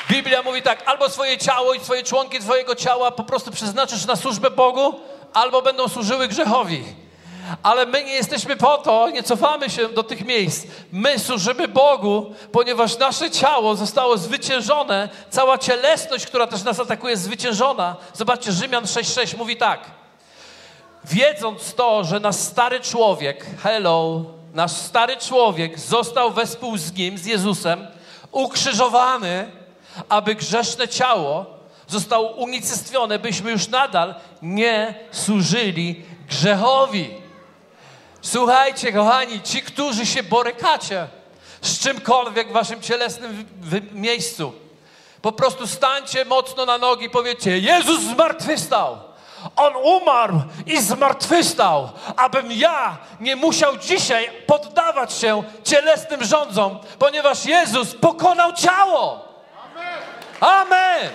Biblia 0.09 0.41
mówi 0.43 0.61
tak, 0.61 0.83
albo 0.85 1.09
swoje 1.09 1.37
ciało 1.37 1.73
i 1.73 1.79
swoje 1.79 2.03
członki 2.03 2.39
twojego 2.39 2.75
ciała 2.75 3.11
po 3.11 3.23
prostu 3.23 3.51
przeznaczysz 3.51 4.05
na 4.05 4.15
służbę 4.15 4.51
Bogu, 4.51 4.99
albo 5.33 5.61
będą 5.61 5.87
służyły 5.87 6.27
grzechowi. 6.27 6.83
Ale 7.63 7.85
my 7.85 8.03
nie 8.03 8.13
jesteśmy 8.13 8.55
po 8.55 8.77
to, 8.77 9.09
nie 9.09 9.23
cofamy 9.23 9.69
się 9.69 9.89
do 9.89 10.03
tych 10.03 10.25
miejsc. 10.25 10.67
My 10.91 11.19
służymy 11.19 11.67
Bogu, 11.67 12.35
ponieważ 12.51 12.97
nasze 12.97 13.31
ciało 13.31 13.75
zostało 13.75 14.17
zwyciężone, 14.17 15.09
cała 15.29 15.57
cielesność, 15.57 16.25
która 16.25 16.47
też 16.47 16.63
nas 16.63 16.79
atakuje, 16.79 17.11
jest 17.11 17.23
zwyciężona. 17.23 17.95
Zobaczcie, 18.13 18.51
Rzymian 18.51 18.83
6,6 18.83 19.37
mówi 19.37 19.57
tak. 19.57 19.79
Wiedząc 21.05 21.73
to, 21.73 22.03
że 22.03 22.19
nasz 22.19 22.35
stary 22.35 22.79
człowiek, 22.79 23.45
hello, 23.63 24.25
nasz 24.53 24.71
stary 24.71 25.17
człowiek 25.17 25.79
został 25.79 26.31
wespół 26.31 26.77
z 26.77 26.93
nim, 26.93 27.17
z 27.17 27.25
Jezusem, 27.25 27.87
ukrzyżowany, 28.31 29.51
aby 30.09 30.35
grzeszne 30.35 30.87
ciało 30.87 31.61
zostało 31.91 32.31
unicestwione, 32.31 33.19
byśmy 33.19 33.51
już 33.51 33.67
nadal 33.67 34.15
nie 34.41 34.95
służyli 35.11 36.05
grzechowi. 36.29 37.20
Słuchajcie, 38.21 38.93
kochani, 38.93 39.41
ci, 39.41 39.61
którzy 39.61 40.05
się 40.05 40.23
borykacie 40.23 41.07
z 41.61 41.79
czymkolwiek 41.79 42.49
w 42.49 42.51
waszym 42.51 42.81
cielesnym 42.81 43.45
miejscu, 43.91 44.53
po 45.21 45.31
prostu 45.31 45.67
stańcie 45.67 46.25
mocno 46.25 46.65
na 46.65 46.77
nogi 46.77 47.05
i 47.05 47.09
powiedzcie: 47.09 47.57
Jezus 47.57 47.99
zmartwychwstał. 48.01 48.97
On 49.55 49.73
umarł 49.75 50.41
i 50.65 50.81
zmartwychwstał, 50.81 51.89
abym 52.15 52.51
ja 52.51 52.97
nie 53.19 53.35
musiał 53.35 53.77
dzisiaj 53.77 54.29
poddawać 54.47 55.13
się 55.13 55.43
cielesnym 55.63 56.23
rządzom, 56.23 56.79
ponieważ 56.99 57.45
Jezus 57.45 57.95
pokonał 57.95 58.53
ciało. 58.53 59.25
Amen. 60.39 61.09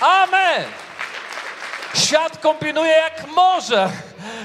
Amen. 0.00 0.64
Świat 1.94 2.38
kombinuje 2.38 2.92
jak 2.92 3.26
może 3.26 3.90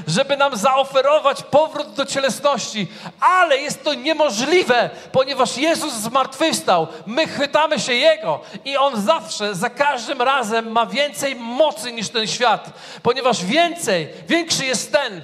żeby 0.07 0.38
nam 0.38 0.57
zaoferować 0.57 1.43
powrót 1.43 1.93
do 1.93 2.05
cielesności, 2.05 2.88
ale 3.19 3.57
jest 3.57 3.83
to 3.83 3.93
niemożliwe, 3.93 4.89
ponieważ 5.12 5.57
Jezus 5.57 5.93
zmartwychwstał. 5.93 6.88
My 7.05 7.27
chwytamy 7.27 7.79
się 7.79 7.93
Jego 7.93 8.41
i 8.65 8.77
On 8.77 9.01
zawsze, 9.01 9.55
za 9.55 9.69
każdym 9.69 10.21
razem 10.21 10.71
ma 10.71 10.86
więcej 10.86 11.36
mocy 11.36 11.91
niż 11.91 12.09
ten 12.09 12.27
świat, 12.27 12.69
ponieważ 13.03 13.45
więcej, 13.45 14.07
większy 14.27 14.65
jest 14.65 14.91
ten, 14.91 15.21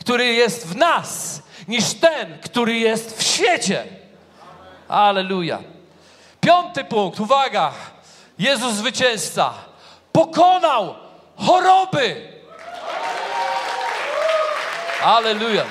który 0.00 0.26
jest 0.26 0.66
w 0.66 0.76
nas, 0.76 1.42
niż 1.68 1.94
ten, 1.94 2.38
który 2.42 2.76
jest 2.76 3.18
w 3.18 3.22
świecie. 3.22 3.84
Aleluja. 4.88 5.58
Piąty 6.40 6.84
punkt, 6.84 7.20
uwaga. 7.20 7.72
Jezus 8.38 8.72
zwycięzca 8.72 9.54
pokonał 10.12 10.94
choroby. 11.36 12.37
Aleluja. 15.02 15.64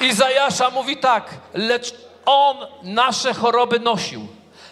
Izajasza 0.00 0.70
mówi 0.70 0.96
tak, 0.96 1.30
lecz 1.54 1.94
On 2.26 2.56
nasze 2.82 3.34
choroby 3.34 3.80
nosił, 3.80 4.26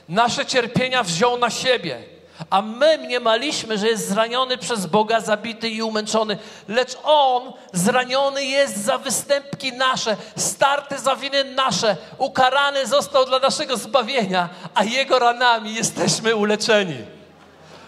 nasze 0.08 0.46
cierpienia 0.46 1.02
wziął 1.02 1.38
na 1.38 1.50
siebie, 1.50 2.02
a 2.50 2.62
my 2.62 2.98
mniemaliśmy, 2.98 3.78
że 3.78 3.88
jest 3.88 4.08
zraniony 4.08 4.58
przez 4.58 4.86
Boga, 4.86 5.20
zabity 5.20 5.68
i 5.68 5.82
umęczony, 5.82 6.38
lecz 6.68 6.96
On 7.04 7.52
zraniony 7.72 8.44
jest 8.44 8.84
za 8.84 8.98
występki 8.98 9.72
nasze, 9.72 10.16
starty 10.36 10.98
za 10.98 11.16
winy 11.16 11.44
nasze, 11.44 11.96
ukarany 12.18 12.86
został 12.86 13.24
dla 13.24 13.38
naszego 13.38 13.76
zbawienia, 13.76 14.48
a 14.74 14.84
Jego 14.84 15.18
ranami 15.18 15.74
jesteśmy 15.74 16.36
uleczeni. 16.36 16.98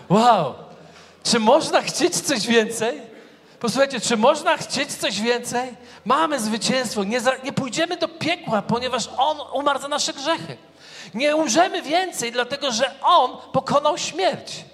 Wow! 0.08 0.54
Czy 1.24 1.38
można 1.38 1.82
chcieć 1.82 2.20
coś 2.20 2.46
więcej? 2.46 3.07
Posłuchajcie, 3.60 4.00
czy 4.00 4.16
można 4.16 4.56
chcieć 4.56 4.94
coś 4.94 5.20
więcej? 5.20 5.76
Mamy 6.04 6.40
zwycięstwo. 6.40 7.04
Nie, 7.04 7.20
za, 7.20 7.36
nie 7.44 7.52
pójdziemy 7.52 7.96
do 7.96 8.08
piekła, 8.08 8.62
ponieważ 8.62 9.08
On 9.16 9.38
umarł 9.52 9.80
za 9.80 9.88
nasze 9.88 10.12
grzechy. 10.12 10.56
Nie 11.14 11.36
umrzemy 11.36 11.82
więcej, 11.82 12.32
dlatego 12.32 12.72
że 12.72 12.94
On 13.02 13.36
pokonał 13.52 13.98
śmierć. 13.98 14.64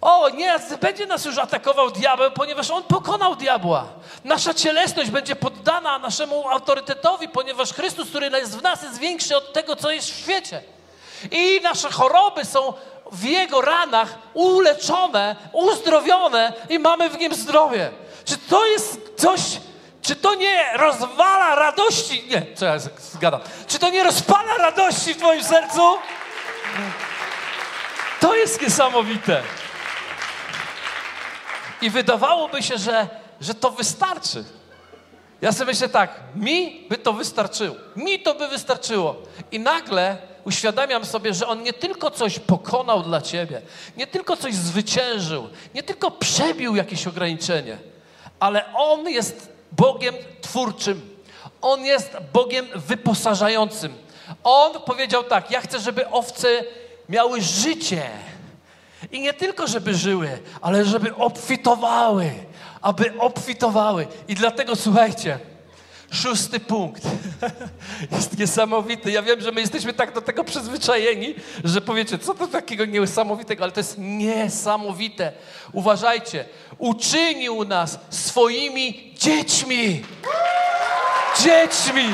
O, 0.00 0.28
nie 0.28 0.58
będzie 0.80 1.06
nas 1.06 1.24
już 1.24 1.38
atakował 1.38 1.90
diabeł, 1.90 2.30
ponieważ 2.30 2.70
on 2.70 2.82
pokonał 2.82 3.36
diabła. 3.36 3.86
Nasza 4.24 4.54
cielesność 4.54 5.10
będzie 5.10 5.36
poddana 5.36 5.98
naszemu 5.98 6.48
autorytetowi, 6.48 7.28
ponieważ 7.28 7.72
Chrystus, 7.72 8.08
który 8.08 8.30
jest 8.30 8.58
w 8.58 8.62
nas, 8.62 8.82
jest 8.82 8.98
większy 8.98 9.36
od 9.36 9.52
tego, 9.52 9.76
co 9.76 9.90
jest 9.90 10.10
w 10.10 10.18
świecie. 10.18 10.62
I 11.30 11.60
nasze 11.62 11.90
choroby 11.90 12.44
są 12.44 12.72
w 13.12 13.24
Jego 13.24 13.60
ranach 13.60 14.18
uleczone, 14.34 15.36
uzdrowione 15.52 16.52
i 16.68 16.78
mamy 16.78 17.10
w 17.10 17.18
Nim 17.18 17.34
zdrowie. 17.34 17.90
Czy 18.24 18.36
to 18.38 18.66
jest 18.66 19.00
coś, 19.16 19.40
czy 20.02 20.16
to 20.16 20.34
nie 20.34 20.76
rozwala 20.76 21.54
radości? 21.54 22.24
Nie, 22.28 22.46
co 22.54 22.66
ja 22.66 22.78
zgadam. 22.98 23.40
Czy 23.66 23.78
to 23.78 23.90
nie 23.90 24.02
rozpala 24.02 24.56
radości 24.56 25.14
w 25.14 25.16
Twoim 25.16 25.44
sercu? 25.44 25.80
To 28.20 28.34
jest 28.34 28.62
niesamowite. 28.62 29.42
I 31.82 31.90
wydawałoby 31.90 32.62
się, 32.62 32.78
że, 32.78 33.08
że 33.40 33.54
to 33.54 33.70
wystarczy. 33.70 34.44
Ja 35.40 35.52
sobie 35.52 35.72
myślę 35.72 35.88
tak, 35.88 36.20
mi 36.34 36.86
by 36.88 36.98
to 36.98 37.12
wystarczyło. 37.12 37.76
Mi 37.96 38.20
to 38.20 38.34
by 38.34 38.48
wystarczyło. 38.48 39.16
I 39.52 39.60
nagle 39.60 40.16
uświadamiam 40.44 41.04
sobie, 41.04 41.34
że 41.34 41.46
On 41.46 41.62
nie 41.62 41.72
tylko 41.72 42.10
coś 42.10 42.38
pokonał 42.38 43.02
dla 43.02 43.20
Ciebie, 43.20 43.62
nie 43.96 44.06
tylko 44.06 44.36
coś 44.36 44.54
zwyciężył, 44.54 45.48
nie 45.74 45.82
tylko 45.82 46.10
przebił 46.10 46.76
jakieś 46.76 47.06
ograniczenie, 47.06 47.78
ale 48.40 48.74
On 48.74 49.08
jest 49.08 49.52
Bogiem 49.72 50.14
twórczym. 50.40 51.18
On 51.62 51.84
jest 51.84 52.16
Bogiem 52.32 52.66
wyposażającym. 52.74 53.94
On 54.44 54.72
powiedział 54.72 55.24
tak: 55.24 55.50
Ja 55.50 55.60
chcę, 55.60 55.80
żeby 55.80 56.08
owce 56.08 56.48
miały 57.08 57.40
życie. 57.40 58.02
I 59.12 59.20
nie 59.20 59.32
tylko, 59.32 59.66
żeby 59.66 59.94
żyły, 59.94 60.38
ale 60.60 60.84
żeby 60.84 61.14
obfitowały. 61.14 62.30
Aby 62.82 63.12
obfitowały. 63.18 64.06
I 64.28 64.34
dlatego 64.34 64.76
słuchajcie, 64.76 65.38
Szósty 66.12 66.60
punkt. 66.60 67.02
Jest 68.12 68.38
niesamowity. 68.38 69.10
Ja 69.10 69.22
wiem, 69.22 69.40
że 69.40 69.52
my 69.52 69.60
jesteśmy 69.60 69.92
tak 69.92 70.14
do 70.14 70.22
tego 70.22 70.44
przyzwyczajeni, 70.44 71.34
że 71.64 71.80
powiecie, 71.80 72.18
co 72.18 72.34
to 72.34 72.46
takiego 72.46 72.84
niesamowitego, 72.84 73.64
ale 73.64 73.72
to 73.72 73.80
jest 73.80 73.94
niesamowite. 73.98 75.32
Uważajcie, 75.72 76.44
uczynił 76.78 77.64
nas 77.64 77.98
swoimi 78.10 79.14
dziećmi. 79.18 80.02
Dziećmi. 81.42 82.04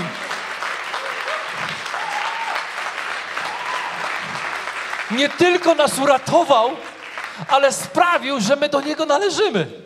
Nie 5.10 5.28
tylko 5.28 5.74
nas 5.74 5.98
uratował, 5.98 6.70
ale 7.48 7.72
sprawił, 7.72 8.40
że 8.40 8.56
my 8.56 8.68
do 8.68 8.80
Niego 8.80 9.06
należymy. 9.06 9.85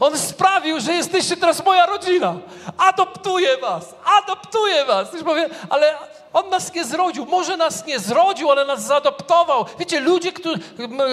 On 0.00 0.18
sprawił, 0.18 0.80
że 0.80 0.92
jesteście 0.92 1.36
teraz 1.36 1.64
moja 1.64 1.86
rodzina. 1.86 2.36
Adoptuję 2.78 3.56
was, 3.56 3.94
adoptuję 4.22 4.84
was. 4.84 5.08
Ktoś 5.08 5.22
powie, 5.22 5.48
ale 5.70 5.94
on 6.32 6.50
nas 6.50 6.74
nie 6.74 6.84
zrodził. 6.84 7.26
Może 7.26 7.56
nas 7.56 7.86
nie 7.86 7.98
zrodził, 7.98 8.50
ale 8.50 8.64
nas 8.64 8.86
zaadoptował. 8.86 9.66
Wiecie, 9.78 10.00
ludzie, 10.00 10.32
którzy, 10.32 10.58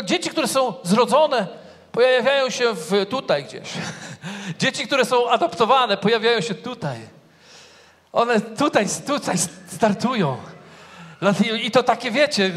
dzieci, 0.06 0.30
które 0.30 0.48
są 0.48 0.74
zrodzone, 0.84 1.48
pojawiają 1.92 2.50
się 2.50 2.74
w, 2.74 3.06
tutaj 3.10 3.44
gdzieś. 3.44 3.70
Dzieci, 4.60 4.88
które 4.88 5.06
są 5.06 5.30
adoptowane, 5.30 5.98
pojawiają 5.98 6.42
się 6.42 6.56
tutaj. 6.56 6.98
One 8.14 8.42
tutaj, 8.42 8.86
tutaj 9.08 9.36
startują. 9.68 10.38
I 11.62 11.72
to 11.72 11.84
takie, 11.84 12.12
wiecie, 12.12 12.52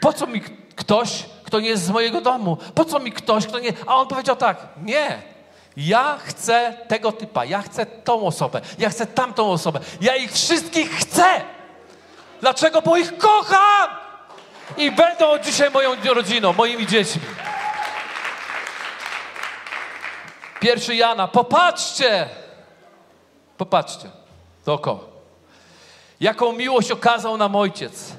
po 0.00 0.12
co 0.12 0.26
mi 0.26 0.40
ktoś, 0.76 1.24
kto 1.44 1.60
nie 1.60 1.68
jest 1.68 1.82
z 1.82 1.90
mojego 1.90 2.20
domu? 2.20 2.58
Po 2.74 2.84
co 2.84 2.98
mi 2.98 3.12
ktoś, 3.12 3.46
kto 3.46 3.58
nie... 3.58 3.72
A 3.86 3.96
on 3.96 4.06
powiedział 4.06 4.36
tak, 4.36 4.66
nie, 4.82 5.22
ja 5.76 6.18
chcę 6.24 6.76
tego 6.88 7.12
typa, 7.12 7.44
ja 7.44 7.62
chcę 7.62 7.86
tą 7.86 8.26
osobę, 8.26 8.60
ja 8.78 8.90
chcę 8.90 9.06
tamtą 9.06 9.50
osobę. 9.50 9.80
Ja 10.00 10.16
ich 10.16 10.32
wszystkich 10.32 10.90
chcę. 10.90 11.24
Dlaczego? 12.40 12.82
Bo 12.82 12.96
ich 12.96 13.18
kocham! 13.18 13.90
I 14.76 14.90
będą 14.90 15.38
dzisiaj 15.38 15.70
moją 15.70 15.90
rodziną, 16.14 16.52
moimi 16.52 16.86
dziećmi. 16.86 17.22
Pierwszy 20.60 20.96
Jana, 20.96 21.28
popatrzcie! 21.28 22.28
Popatrzcie 23.56 24.10
dookoła. 24.66 25.00
Jaką 26.20 26.52
miłość 26.52 26.90
okazał 26.90 27.36
nam 27.36 27.56
Ojciec, 27.56 28.12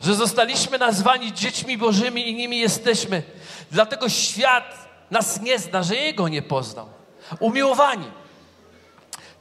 że 0.00 0.14
zostaliśmy 0.14 0.78
nazwani 0.78 1.32
dziećmi 1.32 1.78
Bożymi 1.78 2.28
i 2.28 2.34
nimi 2.34 2.58
jesteśmy. 2.58 3.22
Dlatego 3.70 4.08
świat 4.08 4.74
nas 5.10 5.40
nie 5.40 5.58
zna, 5.58 5.82
że 5.82 5.96
Jego 5.96 6.28
nie 6.28 6.42
poznał 6.42 7.01
umiłowani. 7.40 8.10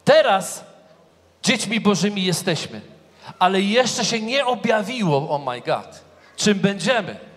Teraz 0.06 0.64
dziećmi 1.44 1.80
Bożymi 1.80 2.24
jesteśmy, 2.24 2.82
ale 3.40 3.62
jeszcze 3.62 4.06
się 4.06 4.22
nie 4.22 4.46
objawiło, 4.46 5.30
oh 5.30 5.52
my 5.52 5.62
God, 5.62 6.02
czym 6.36 6.60
będziemy. 6.60 7.32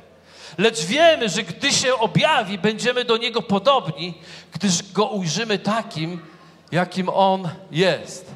Lecz 0.58 0.84
wiemy, 0.84 1.28
że 1.28 1.42
gdy 1.42 1.72
się 1.72 1.94
objawi, 1.98 2.58
będziemy 2.58 3.04
do 3.04 3.16
Niego 3.16 3.42
podobni, 3.42 4.14
gdyż 4.52 4.92
Go 4.92 5.06
ujrzymy 5.06 5.58
takim, 5.58 6.20
jakim 6.72 7.08
On 7.08 7.48
jest. 7.70 8.30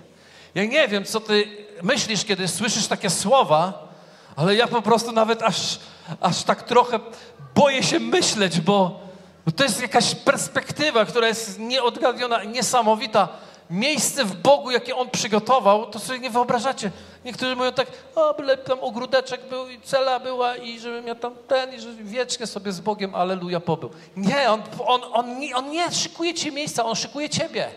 Ja 0.55 0.65
nie 0.65 0.89
wiem, 0.89 1.05
co 1.05 1.21
Ty 1.21 1.67
myślisz, 1.83 2.25
kiedy 2.25 2.49
słyszysz 2.49 2.87
takie 2.87 3.11
słowa, 3.11 3.89
ale 4.37 4.55
ja 4.55 4.67
po 4.67 4.83
prostu 4.83 5.13
nawet 5.13 5.43
aż, 5.43 5.79
aż 6.21 6.43
tak 6.43 6.63
trochę 6.63 7.01
boję 7.55 7.83
się 7.83 8.01
myśleć, 8.01 8.61
bo 8.61 9.08
bo 9.49 9.53
to 9.53 9.65
jest 9.65 9.83
jakaś 9.83 10.15
perspektywa, 10.15 11.05
która 11.05 11.29
jest 11.29 11.59
nieodgadniona, 11.59 12.45
niesamowita. 12.45 13.29
Miejsce 13.71 14.25
w 14.25 14.37
Bogu, 14.37 14.71
jakie 14.71 14.97
On 14.97 15.11
przygotował, 15.11 15.91
to 15.91 15.99
sobie 15.99 16.19
nie 16.19 16.31
wyobrażacie. 16.31 16.91
Niektórzy 17.25 17.57
mówią 17.57 17.73
tak, 17.73 17.89
o, 18.15 18.35
byle 18.35 18.57
tam 18.57 18.79
ogródeczek 18.81 19.49
był 19.49 19.69
i 19.69 19.81
cela 19.81 20.21
była 20.21 20.57
i 20.57 20.81
żebym 20.81 21.07
ja 21.07 21.15
tam 21.15 21.35
ten, 21.49 21.75
i 21.75 21.81
że 21.81 21.95
wiecznie 21.95 22.47
sobie 22.47 22.73
z 22.73 22.81
Bogiem, 22.81 23.15
aleluja, 23.15 23.61
pobył. 23.61 23.91
Nie, 24.17 24.51
on, 24.51 24.63
on, 24.87 25.01
on, 25.13 25.39
nie, 25.39 25.57
on 25.57 25.71
nie 25.71 25.93
szykuje 25.93 26.35
ci 26.35 26.53
miejsca, 26.53 26.85
On 26.85 26.97
szykuje 26.97 27.31
ciebie. 27.31 27.69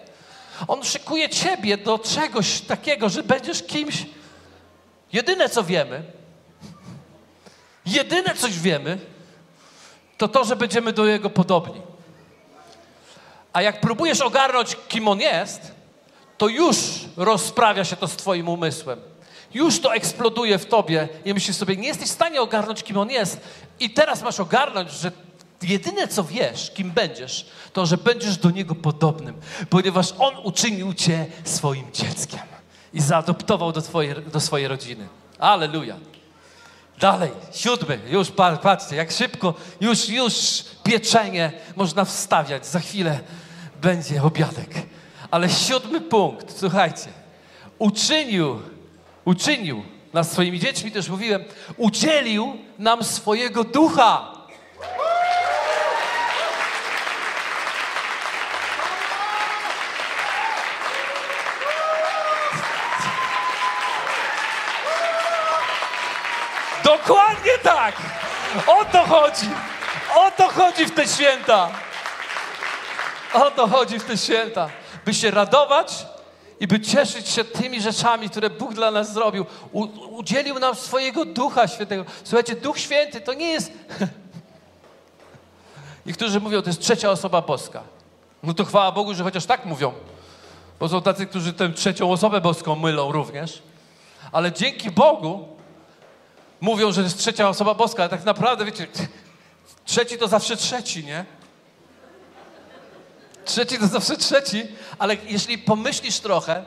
On 0.68 0.84
szykuje 0.84 1.30
ciebie 1.30 1.78
do 1.78 2.00
czegoś 2.00 2.62
takiego, 2.62 3.10
że 3.10 3.24
będziesz 3.24 3.64
kimś. 3.64 4.06
Jedyne, 5.14 5.50
co 5.50 5.64
wiemy, 5.64 6.04
jedyne 7.86 8.36
coś 8.36 8.60
wiemy, 8.60 8.98
to 10.22 10.28
to, 10.28 10.44
że 10.46 10.56
będziemy 10.56 10.94
do 10.94 11.06
Jego 11.06 11.30
podobni. 11.30 11.82
A 13.54 13.62
jak 13.62 13.82
próbujesz 13.82 14.22
ogarnąć, 14.22 14.78
kim 14.88 15.08
On 15.08 15.20
jest, 15.20 15.72
to 16.38 16.48
już 16.48 16.78
rozprawia 17.18 17.86
się 17.86 17.96
to 17.96 18.08
z 18.08 18.16
Twoim 18.16 18.50
umysłem. 18.50 19.00
Już 19.54 19.80
to 19.80 19.96
eksploduje 19.96 20.58
w 20.58 20.66
Tobie 20.66 21.10
i 21.26 21.34
myślisz 21.34 21.58
sobie, 21.58 21.76
nie 21.76 21.88
jesteś 21.88 22.10
w 22.10 22.12
stanie 22.12 22.42
ogarnąć, 22.42 22.84
kim 22.84 22.98
On 22.98 23.10
jest. 23.10 23.42
I 23.80 23.90
teraz 23.90 24.22
masz 24.22 24.40
ogarnąć, 24.40 24.92
że 24.92 25.12
jedyne, 25.62 26.08
co 26.08 26.24
wiesz, 26.24 26.72
kim 26.72 26.92
będziesz, 26.92 27.46
to, 27.74 27.86
że 27.86 27.98
będziesz 27.98 28.38
do 28.38 28.50
Niego 28.50 28.76
podobnym, 28.76 29.36
ponieważ 29.70 30.14
On 30.20 30.34
uczynił 30.44 30.94
Cię 30.94 31.26
swoim 31.44 31.92
dzieckiem 31.94 32.40
i 32.94 33.02
zaadoptował 33.02 33.72
do, 33.72 33.82
twojej, 33.82 34.16
do 34.34 34.40
swojej 34.40 34.68
rodziny. 34.68 35.08
Aleluja. 35.40 35.96
Dalej, 37.02 37.32
siódmy, 37.54 38.00
już 38.10 38.32
patrzcie, 38.62 38.96
jak 38.96 39.12
szybko, 39.12 39.54
już, 39.80 40.10
już 40.10 40.34
pieczenie 40.84 41.52
można 41.76 42.06
wstawiać. 42.06 42.68
Za 42.68 42.80
chwilę 42.80 43.20
będzie 43.82 44.24
obiadek. 44.24 44.70
Ale 45.32 45.50
siódmy 45.50 46.02
punkt, 46.02 46.60
słuchajcie, 46.60 47.08
uczynił, 47.80 48.60
uczynił 49.26 49.84
nas 50.14 50.32
swoimi 50.32 50.60
dziećmi, 50.60 50.92
też 50.92 51.10
mówiłem, 51.10 51.44
udzielił 51.78 52.58
nam 52.80 53.04
swojego 53.04 53.64
ducha. 53.64 54.40
Dokładnie 66.84 67.58
tak! 67.63 67.96
O 68.67 68.86
to 68.86 69.04
chodzi! 69.04 69.50
O 70.15 70.32
to 70.32 70.50
chodzi 70.50 70.86
w 70.86 70.91
te 70.91 71.08
święta! 71.08 71.70
O 73.34 73.52
to 73.52 73.67
chodzi 73.67 74.00
w 74.00 74.04
te 74.04 74.17
święta. 74.17 74.70
By 75.06 75.13
się 75.13 75.32
radować 75.32 76.06
i 76.60 76.67
by 76.67 76.80
cieszyć 76.80 77.30
się 77.30 77.44
tymi 77.44 77.82
rzeczami, 77.82 78.30
które 78.30 78.50
Bóg 78.50 78.74
dla 78.74 78.91
nas 78.91 79.13
zrobił. 79.13 79.46
U, 79.72 79.88
udzielił 80.10 80.60
nam 80.60 80.76
swojego 80.76 81.26
Ducha 81.26 81.67
Świętego. 81.67 82.06
Słuchajcie, 82.24 82.56
Duch 82.56 82.80
Święty 82.80 83.22
to 83.22 83.34
nie 83.34 83.50
jest... 83.50 83.72
Niektórzy 86.06 86.39
mówią, 86.39 86.62
to 86.62 86.70
jest 86.70 86.82
trzecia 86.82 87.10
osoba 87.10 87.41
boska. 87.41 87.84
No 88.44 88.54
to 88.54 88.65
chwała 88.65 88.91
Bogu, 88.91 89.13
że 89.13 89.24
chociaż 89.24 89.46
tak 89.46 89.65
mówią. 89.65 89.94
Bo 90.80 90.89
są 90.89 91.02
tacy, 91.02 91.26
którzy 91.26 91.54
tę 91.54 91.70
trzecią 91.70 92.12
osobę 92.12 92.41
boską 92.41 92.76
mylą 92.76 93.12
również. 93.12 93.62
Ale 94.32 94.52
dzięki 94.52 94.91
Bogu 94.91 95.48
mówią, 96.62 96.91
że 96.91 97.02
jest 97.02 97.17
trzecia 97.17 97.50
osoba 97.50 97.74
boska, 97.74 98.04
ale 98.04 98.10
tak 98.10 98.24
naprawdę, 98.24 98.65
wiecie, 98.65 98.88
trzeci 99.86 100.17
to 100.17 100.28
zawsze 100.28 100.58
trzeci, 100.58 101.04
nie? 101.04 101.26
Trzeci 103.45 103.78
to 103.78 103.88
zawsze 103.88 104.17
trzeci, 104.17 104.63
ale 105.00 105.17
jeśli 105.26 105.58
pomyślisz 105.58 106.19
trochę 106.19 106.65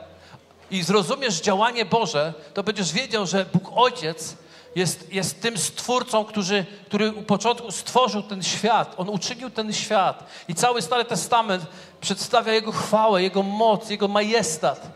i 0.71 0.83
zrozumiesz 0.83 1.41
działanie 1.41 1.85
Boże, 1.85 2.33
to 2.53 2.63
będziesz 2.63 2.93
wiedział, 2.93 3.27
że 3.27 3.45
Bóg 3.53 3.71
Ojciec 3.75 4.35
jest, 4.75 5.13
jest 5.13 5.41
tym 5.41 5.57
stwórcą, 5.57 6.25
który, 6.25 6.65
który 6.85 7.11
u 7.13 7.23
początku 7.23 7.71
stworzył 7.71 8.23
ten 8.23 8.43
świat. 8.43 8.93
On 8.97 9.09
uczynił 9.09 9.49
ten 9.49 9.73
świat. 9.73 10.23
I 10.47 10.55
cały 10.55 10.81
Stary 10.81 11.05
Testament 11.05 11.65
przedstawia 12.01 12.53
Jego 12.53 12.71
chwałę, 12.71 13.23
Jego 13.23 13.43
moc, 13.43 13.89
Jego 13.89 14.07
majestat. 14.07 14.87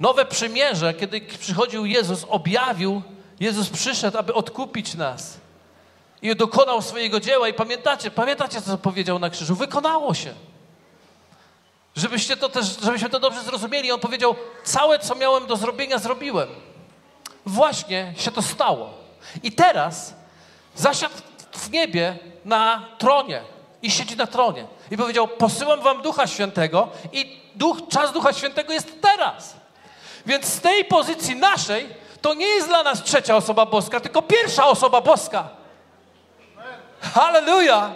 Nowe 0.00 0.24
przymierze, 0.24 0.94
kiedy 0.94 1.20
przychodził 1.20 1.86
Jezus, 1.86 2.26
objawił, 2.28 3.02
Jezus 3.42 3.68
przyszedł, 3.68 4.18
aby 4.18 4.34
odkupić 4.34 4.94
nas. 4.94 5.36
I 6.22 6.36
dokonał 6.36 6.82
swojego 6.82 7.20
dzieła. 7.20 7.48
I 7.48 7.54
pamiętacie, 7.54 8.10
pamiętacie, 8.10 8.62
co 8.62 8.78
powiedział 8.78 9.18
na 9.18 9.30
krzyżu? 9.30 9.54
Wykonało 9.54 10.14
się. 10.14 10.34
Żebyście 11.96 12.36
to 12.36 12.48
też, 12.48 12.66
żebyśmy 12.82 13.10
to 13.10 13.20
dobrze 13.20 13.42
zrozumieli. 13.42 13.92
On 13.92 14.00
powiedział, 14.00 14.34
całe, 14.64 14.98
co 14.98 15.14
miałem 15.14 15.46
do 15.46 15.56
zrobienia, 15.56 15.98
zrobiłem. 15.98 16.48
Właśnie 17.46 18.14
się 18.16 18.30
to 18.30 18.42
stało. 18.42 18.90
I 19.42 19.52
teraz 19.52 20.14
zasiadł 20.74 21.14
w 21.52 21.70
niebie 21.70 22.18
na 22.44 22.88
tronie 22.98 23.42
i 23.82 23.90
siedzi 23.90 24.16
na 24.16 24.26
tronie. 24.26 24.66
I 24.90 24.96
powiedział, 24.96 25.28
posyłam 25.28 25.80
wam 25.80 26.02
Ducha 26.02 26.26
Świętego 26.26 26.88
i 27.12 27.40
duch, 27.54 27.78
czas 27.88 28.12
Ducha 28.12 28.32
Świętego 28.32 28.72
jest 28.72 29.00
teraz. 29.00 29.56
Więc 30.26 30.46
z 30.46 30.60
tej 30.60 30.84
pozycji 30.84 31.36
naszej 31.36 32.01
to 32.22 32.34
nie 32.34 32.46
jest 32.46 32.68
dla 32.68 32.82
nas 32.82 33.02
trzecia 33.02 33.36
osoba 33.36 33.66
boska, 33.66 34.00
tylko 34.00 34.22
pierwsza 34.22 34.66
osoba 34.66 35.00
boska. 35.00 35.48
Hallelujah! 37.00 37.90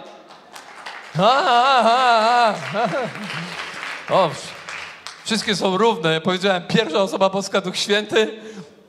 O, 4.09 4.29
wszystkie 5.25 5.55
są 5.55 5.77
równe. 5.77 6.13
Ja 6.13 6.21
powiedziałem, 6.21 6.67
pierwsza 6.67 6.97
osoba 6.97 7.29
boska, 7.29 7.61
Duch 7.61 7.77
Święty. 7.77 8.39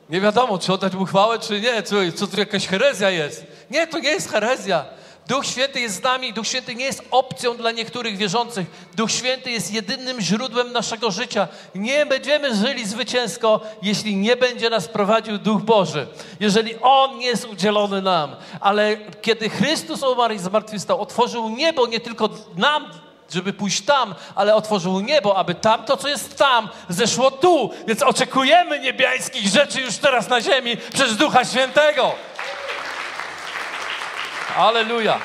Nie 0.09 0.21
wiadomo, 0.21 0.57
czy 0.57 0.73
oddać 0.73 0.93
mu 0.93 1.05
chwałę, 1.05 1.39
czy 1.39 1.61
nie. 1.61 1.83
Co, 1.83 1.95
co 2.15 2.27
tu 2.27 2.39
jakaś 2.39 2.67
herezja 2.67 3.09
jest? 3.09 3.45
Nie, 3.71 3.87
to 3.87 3.99
nie 3.99 4.09
jest 4.09 4.31
herezja. 4.31 4.85
Duch 5.29 5.45
Święty 5.45 5.79
jest 5.79 5.95
z 5.95 6.03
nami. 6.03 6.33
Duch 6.33 6.47
Święty 6.47 6.75
nie 6.75 6.85
jest 6.85 7.03
opcją 7.11 7.57
dla 7.57 7.71
niektórych 7.71 8.17
wierzących. 8.17 8.67
Duch 8.95 9.11
Święty 9.11 9.51
jest 9.51 9.73
jedynym 9.73 10.21
źródłem 10.21 10.71
naszego 10.71 11.11
życia. 11.11 11.47
Nie 11.75 12.05
będziemy 12.05 12.55
żyli 12.55 12.85
zwycięsko, 12.85 13.61
jeśli 13.81 14.15
nie 14.15 14.35
będzie 14.35 14.69
nas 14.69 14.87
prowadził 14.87 15.37
Duch 15.37 15.61
Boży. 15.61 16.07
Jeżeli 16.39 16.75
On 16.81 17.17
nie 17.17 17.27
jest 17.27 17.45
udzielony 17.45 18.01
nam. 18.01 18.35
Ale 18.59 18.97
kiedy 19.21 19.49
Chrystus 19.49 20.03
umarł 20.03 20.33
i 20.33 20.39
zmartwychwstał, 20.39 21.01
otworzył 21.01 21.49
niebo 21.49 21.87
nie 21.87 21.99
tylko 21.99 22.29
nam, 22.57 22.89
żeby 23.33 23.53
pójść 23.53 23.81
tam, 23.81 24.15
ale 24.35 24.55
otworzył 24.55 24.99
niebo, 24.99 25.37
aby 25.37 25.55
tamto, 25.55 25.97
co 25.97 26.07
jest 26.07 26.37
tam, 26.37 26.69
zeszło 26.89 27.31
tu. 27.31 27.71
Więc 27.87 28.03
oczekujemy 28.03 28.79
niebiańskich 28.79 29.47
rzeczy 29.47 29.81
już 29.81 29.97
teraz 29.97 30.29
na 30.29 30.41
ziemi 30.41 30.77
przez 30.93 31.17
Ducha 31.17 31.45
Świętego. 31.45 32.11
Aleluja. 34.55 35.19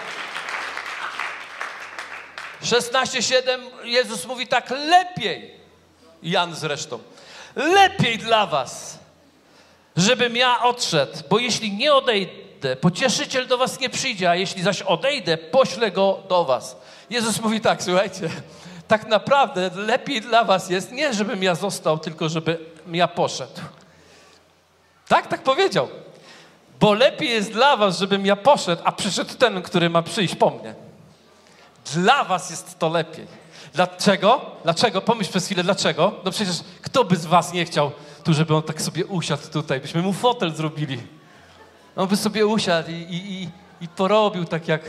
16:7 2.62 3.60
Jezus 3.84 4.26
mówi 4.26 4.46
tak 4.46 4.70
lepiej. 4.70 5.54
Jan 6.22 6.54
zresztą. 6.54 6.98
Lepiej 7.56 8.18
dla 8.18 8.46
was, 8.46 8.98
żebym 9.96 10.36
ja 10.36 10.62
odszedł, 10.62 11.12
bo 11.30 11.38
jeśli 11.38 11.72
nie 11.72 11.94
odejdę, 11.94 12.76
pocieszyciel 12.76 13.46
do 13.46 13.58
was 13.58 13.80
nie 13.80 13.90
przyjdzie, 13.90 14.30
a 14.30 14.34
jeśli 14.34 14.62
zaś 14.62 14.82
odejdę, 14.82 15.36
poślę 15.36 15.90
go 15.90 16.22
do 16.28 16.44
was. 16.44 16.76
Jezus 17.10 17.40
mówi 17.40 17.60
tak, 17.60 17.82
słuchajcie, 17.82 18.30
tak 18.88 19.06
naprawdę 19.06 19.70
lepiej 19.74 20.20
dla 20.20 20.44
was 20.44 20.70
jest 20.70 20.92
nie, 20.92 21.14
żebym 21.14 21.42
ja 21.42 21.54
został, 21.54 21.98
tylko 21.98 22.28
żebym 22.28 22.58
ja 22.92 23.08
poszedł. 23.08 23.60
Tak, 25.08 25.26
tak 25.26 25.42
powiedział. 25.42 25.88
Bo 26.84 26.94
lepiej 26.94 27.30
jest 27.30 27.52
dla 27.52 27.76
was, 27.76 27.98
żebym 27.98 28.26
ja 28.26 28.36
poszedł, 28.36 28.82
a 28.84 28.92
przyszedł 28.92 29.34
ten, 29.34 29.62
który 29.62 29.90
ma 29.90 30.02
przyjść 30.02 30.34
po 30.34 30.50
mnie. 30.50 30.74
Dla 31.94 32.24
was 32.24 32.50
jest 32.50 32.78
to 32.78 32.88
lepiej. 32.88 33.26
Dlaczego? 33.74 34.40
Dlaczego? 34.62 35.00
Pomyśl 35.00 35.30
przez 35.30 35.46
chwilę, 35.46 35.62
dlaczego? 35.62 36.12
No 36.24 36.30
przecież 36.30 36.56
kto 36.82 37.04
by 37.04 37.16
z 37.16 37.26
was 37.26 37.52
nie 37.52 37.64
chciał 37.64 37.90
tu, 38.24 38.34
żeby 38.34 38.54
on 38.54 38.62
tak 38.62 38.82
sobie 38.82 39.06
usiadł 39.06 39.42
tutaj, 39.52 39.80
byśmy 39.80 40.02
mu 40.02 40.12
fotel 40.12 40.54
zrobili. 40.54 40.98
On 41.96 42.08
by 42.08 42.16
sobie 42.16 42.46
usiadł 42.46 42.90
i, 42.90 42.94
i, 42.94 43.42
i, 43.42 43.48
i 43.80 43.88
porobił 43.88 44.44
tak 44.44 44.68
jak 44.68 44.80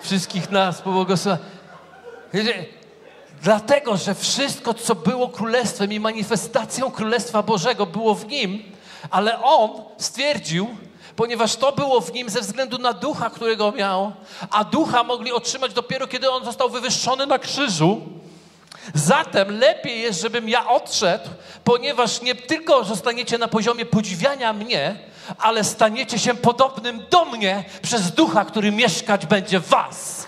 wszystkich 0.00 0.50
nas 0.50 0.82
pobłogosławił. 0.82 1.44
Dlatego, 3.42 3.96
że 3.96 4.14
wszystko, 4.14 4.74
co 4.74 4.94
było 4.94 5.28
królestwem 5.28 5.92
i 5.92 6.00
manifestacją 6.00 6.90
Królestwa 6.90 7.42
Bożego 7.42 7.86
było 7.86 8.14
w 8.14 8.26
nim, 8.26 8.62
ale 9.10 9.42
on 9.42 9.70
stwierdził, 9.98 10.76
ponieważ 11.16 11.56
to 11.56 11.72
było 11.72 12.00
w 12.00 12.12
nim 12.12 12.30
ze 12.30 12.40
względu 12.40 12.78
na 12.78 12.92
ducha, 12.92 13.30
którego 13.30 13.72
miał, 13.72 14.12
a 14.50 14.64
ducha 14.64 15.02
mogli 15.04 15.32
otrzymać 15.32 15.72
dopiero 15.72 16.06
kiedy 16.06 16.30
on 16.30 16.44
został 16.44 16.70
wywyższony 16.70 17.26
na 17.26 17.38
krzyżu. 17.38 18.00
Zatem 18.94 19.58
lepiej 19.58 20.00
jest, 20.00 20.20
żebym 20.20 20.48
ja 20.48 20.68
odszedł, 20.68 21.28
ponieważ 21.64 22.22
nie 22.22 22.34
tylko 22.34 22.84
zostaniecie 22.84 23.38
na 23.38 23.48
poziomie 23.48 23.86
podziwiania 23.86 24.52
mnie, 24.52 24.96
ale 25.38 25.64
staniecie 25.64 26.18
się 26.18 26.34
podobnym 26.34 27.06
do 27.10 27.24
mnie 27.24 27.64
przez 27.82 28.10
ducha, 28.10 28.44
który 28.44 28.72
mieszkać 28.72 29.26
będzie 29.26 29.60
w 29.60 29.68
was. 29.68 30.26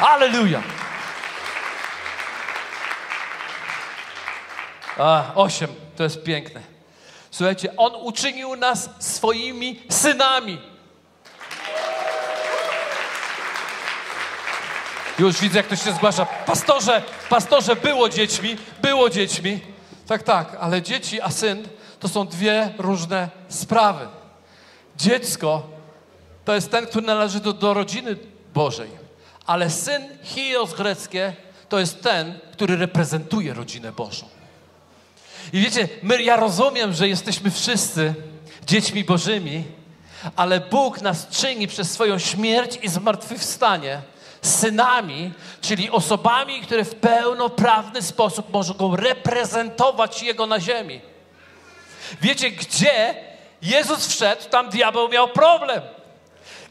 Aleluja. 0.00 0.62
A, 4.98 5.24
osiem, 5.34 5.68
to 5.96 6.02
jest 6.02 6.22
piękne. 6.22 6.73
Słuchajcie, 7.34 7.76
On 7.76 7.94
uczynił 7.94 8.56
nas 8.56 8.90
swoimi 8.98 9.82
synami. 9.90 10.58
Już 15.18 15.40
widzę, 15.40 15.56
jak 15.56 15.66
ktoś 15.66 15.82
się 15.82 15.92
zgłasza. 15.92 16.26
Pastorze, 16.26 17.02
pastorze, 17.28 17.76
było 17.76 18.08
dziećmi, 18.08 18.56
było 18.82 19.10
dziećmi. 19.10 19.60
Tak, 20.06 20.22
tak, 20.22 20.56
ale 20.60 20.82
dzieci 20.82 21.20
a 21.20 21.30
syn 21.30 21.68
to 22.00 22.08
są 22.08 22.26
dwie 22.26 22.74
różne 22.78 23.28
sprawy. 23.48 24.08
Dziecko 24.96 25.62
to 26.44 26.54
jest 26.54 26.70
ten, 26.70 26.86
który 26.86 27.06
należy 27.06 27.40
do, 27.40 27.52
do 27.52 27.74
rodziny 27.74 28.16
Bożej, 28.54 28.90
ale 29.46 29.70
syn, 29.70 30.02
hios 30.22 30.74
greckie, 30.74 31.32
to 31.68 31.78
jest 31.78 32.02
ten, 32.02 32.38
który 32.52 32.76
reprezentuje 32.76 33.54
rodzinę 33.54 33.92
Bożą. 33.92 34.33
I 35.54 35.60
wiecie, 35.60 35.88
my, 36.02 36.22
ja 36.22 36.36
rozumiem, 36.36 36.92
że 36.92 37.08
jesteśmy 37.08 37.50
wszyscy 37.50 38.14
dziećmi 38.66 39.04
Bożymi, 39.04 39.64
ale 40.36 40.60
Bóg 40.60 41.00
nas 41.00 41.28
czyni 41.28 41.68
przez 41.68 41.90
swoją 41.90 42.18
śmierć 42.18 42.78
i 42.82 42.88
zmartwychwstanie 42.88 44.00
synami, 44.42 45.32
czyli 45.60 45.90
osobami, 45.90 46.60
które 46.60 46.84
w 46.84 46.94
pełnoprawny 46.94 48.02
sposób 48.02 48.52
mogą 48.52 48.96
reprezentować 48.96 50.22
Jego 50.22 50.46
na 50.46 50.60
ziemi. 50.60 51.00
Wiecie, 52.22 52.50
gdzie 52.50 53.14
Jezus 53.62 54.06
wszedł, 54.06 54.42
tam 54.50 54.70
diabeł 54.70 55.08
miał 55.08 55.28
problem. 55.28 55.82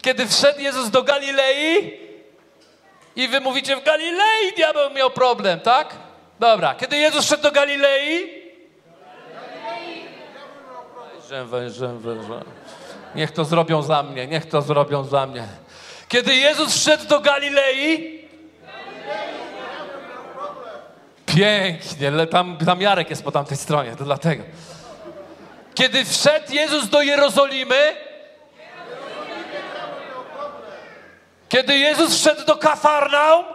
Kiedy 0.01 0.27
wszedł 0.27 0.59
Jezus 0.59 0.89
do 0.89 1.03
Galilei 1.03 1.99
i 3.15 3.27
wy 3.27 3.41
mówicie, 3.41 3.75
w 3.75 3.83
Galilei 3.83 4.53
diabeł 4.55 4.89
miał 4.89 5.11
problem, 5.11 5.59
tak? 5.59 5.95
Dobra, 6.39 6.75
kiedy 6.75 6.97
Jezus 6.97 7.25
wszedł 7.25 7.43
do 7.43 7.51
Galilei, 7.51 8.42
Wężę, 11.33 11.45
wężę, 11.45 11.87
wężę. 11.87 12.43
Niech 13.15 13.31
to 13.31 13.45
zrobią 13.45 13.81
za 13.81 14.03
mnie, 14.03 14.27
niech 14.27 14.45
to 14.45 14.61
zrobią 14.61 15.03
za 15.03 15.25
mnie. 15.25 15.47
Kiedy 16.07 16.35
Jezus 16.35 16.75
wszedł 16.75 17.07
do 17.07 17.19
Galilei, 17.19 18.19
pięknie, 21.25 22.27
tam, 22.27 22.57
tam 22.65 22.81
Jarek 22.81 23.09
jest 23.09 23.23
po 23.23 23.31
tamtej 23.31 23.57
stronie, 23.57 23.95
to 23.95 24.03
dlatego. 24.03 24.43
Kiedy 25.75 26.05
wszedł 26.05 26.53
Jezus 26.53 26.89
do 26.89 27.01
Jerozolimy, 27.01 27.95
kiedy 31.49 31.77
Jezus 31.77 32.19
wszedł 32.19 32.45
do 32.45 32.55
Kafarnaum, 32.55 33.45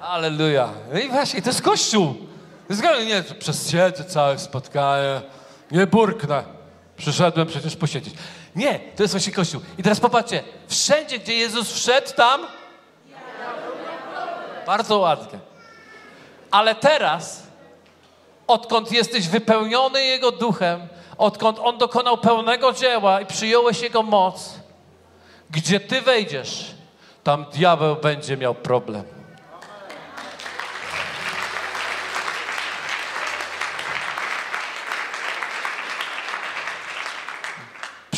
Aleluja. 0.00 0.68
No 0.92 1.00
i 1.00 1.08
właśnie, 1.08 1.42
to 1.42 1.48
jest 1.48 1.62
Kościół. 1.62 2.29
Zgadza 2.70 3.02
nie, 3.02 3.22
przez 3.22 3.70
siedzę 3.70 4.04
całe 4.04 4.38
spotkanie, 4.38 5.20
nie 5.70 5.86
burknę. 5.86 6.44
Przyszedłem 6.96 7.46
przecież 7.46 7.76
posiedzieć. 7.76 8.14
Nie, 8.56 8.80
to 8.96 9.02
jest 9.02 9.14
właśnie 9.14 9.32
Kościół. 9.32 9.60
I 9.78 9.82
teraz 9.82 10.00
popatrzcie, 10.00 10.42
wszędzie, 10.68 11.18
gdzie 11.18 11.34
Jezus 11.34 11.72
wszedł, 11.72 12.12
tam 12.16 12.40
bardzo 14.66 14.98
ładnie. 14.98 15.38
Ale 16.50 16.74
teraz, 16.74 17.42
odkąd 18.46 18.92
jesteś 18.92 19.28
wypełniony 19.28 20.04
Jego 20.04 20.32
duchem, 20.32 20.88
odkąd 21.18 21.58
On 21.58 21.78
dokonał 21.78 22.18
pełnego 22.18 22.72
dzieła 22.72 23.20
i 23.20 23.26
przyjąłeś 23.26 23.80
Jego 23.80 24.02
moc, 24.02 24.54
gdzie 25.50 25.80
Ty 25.80 26.02
wejdziesz, 26.02 26.74
tam 27.24 27.46
diabeł 27.52 27.96
będzie 27.96 28.36
miał 28.36 28.54
problem. 28.54 29.19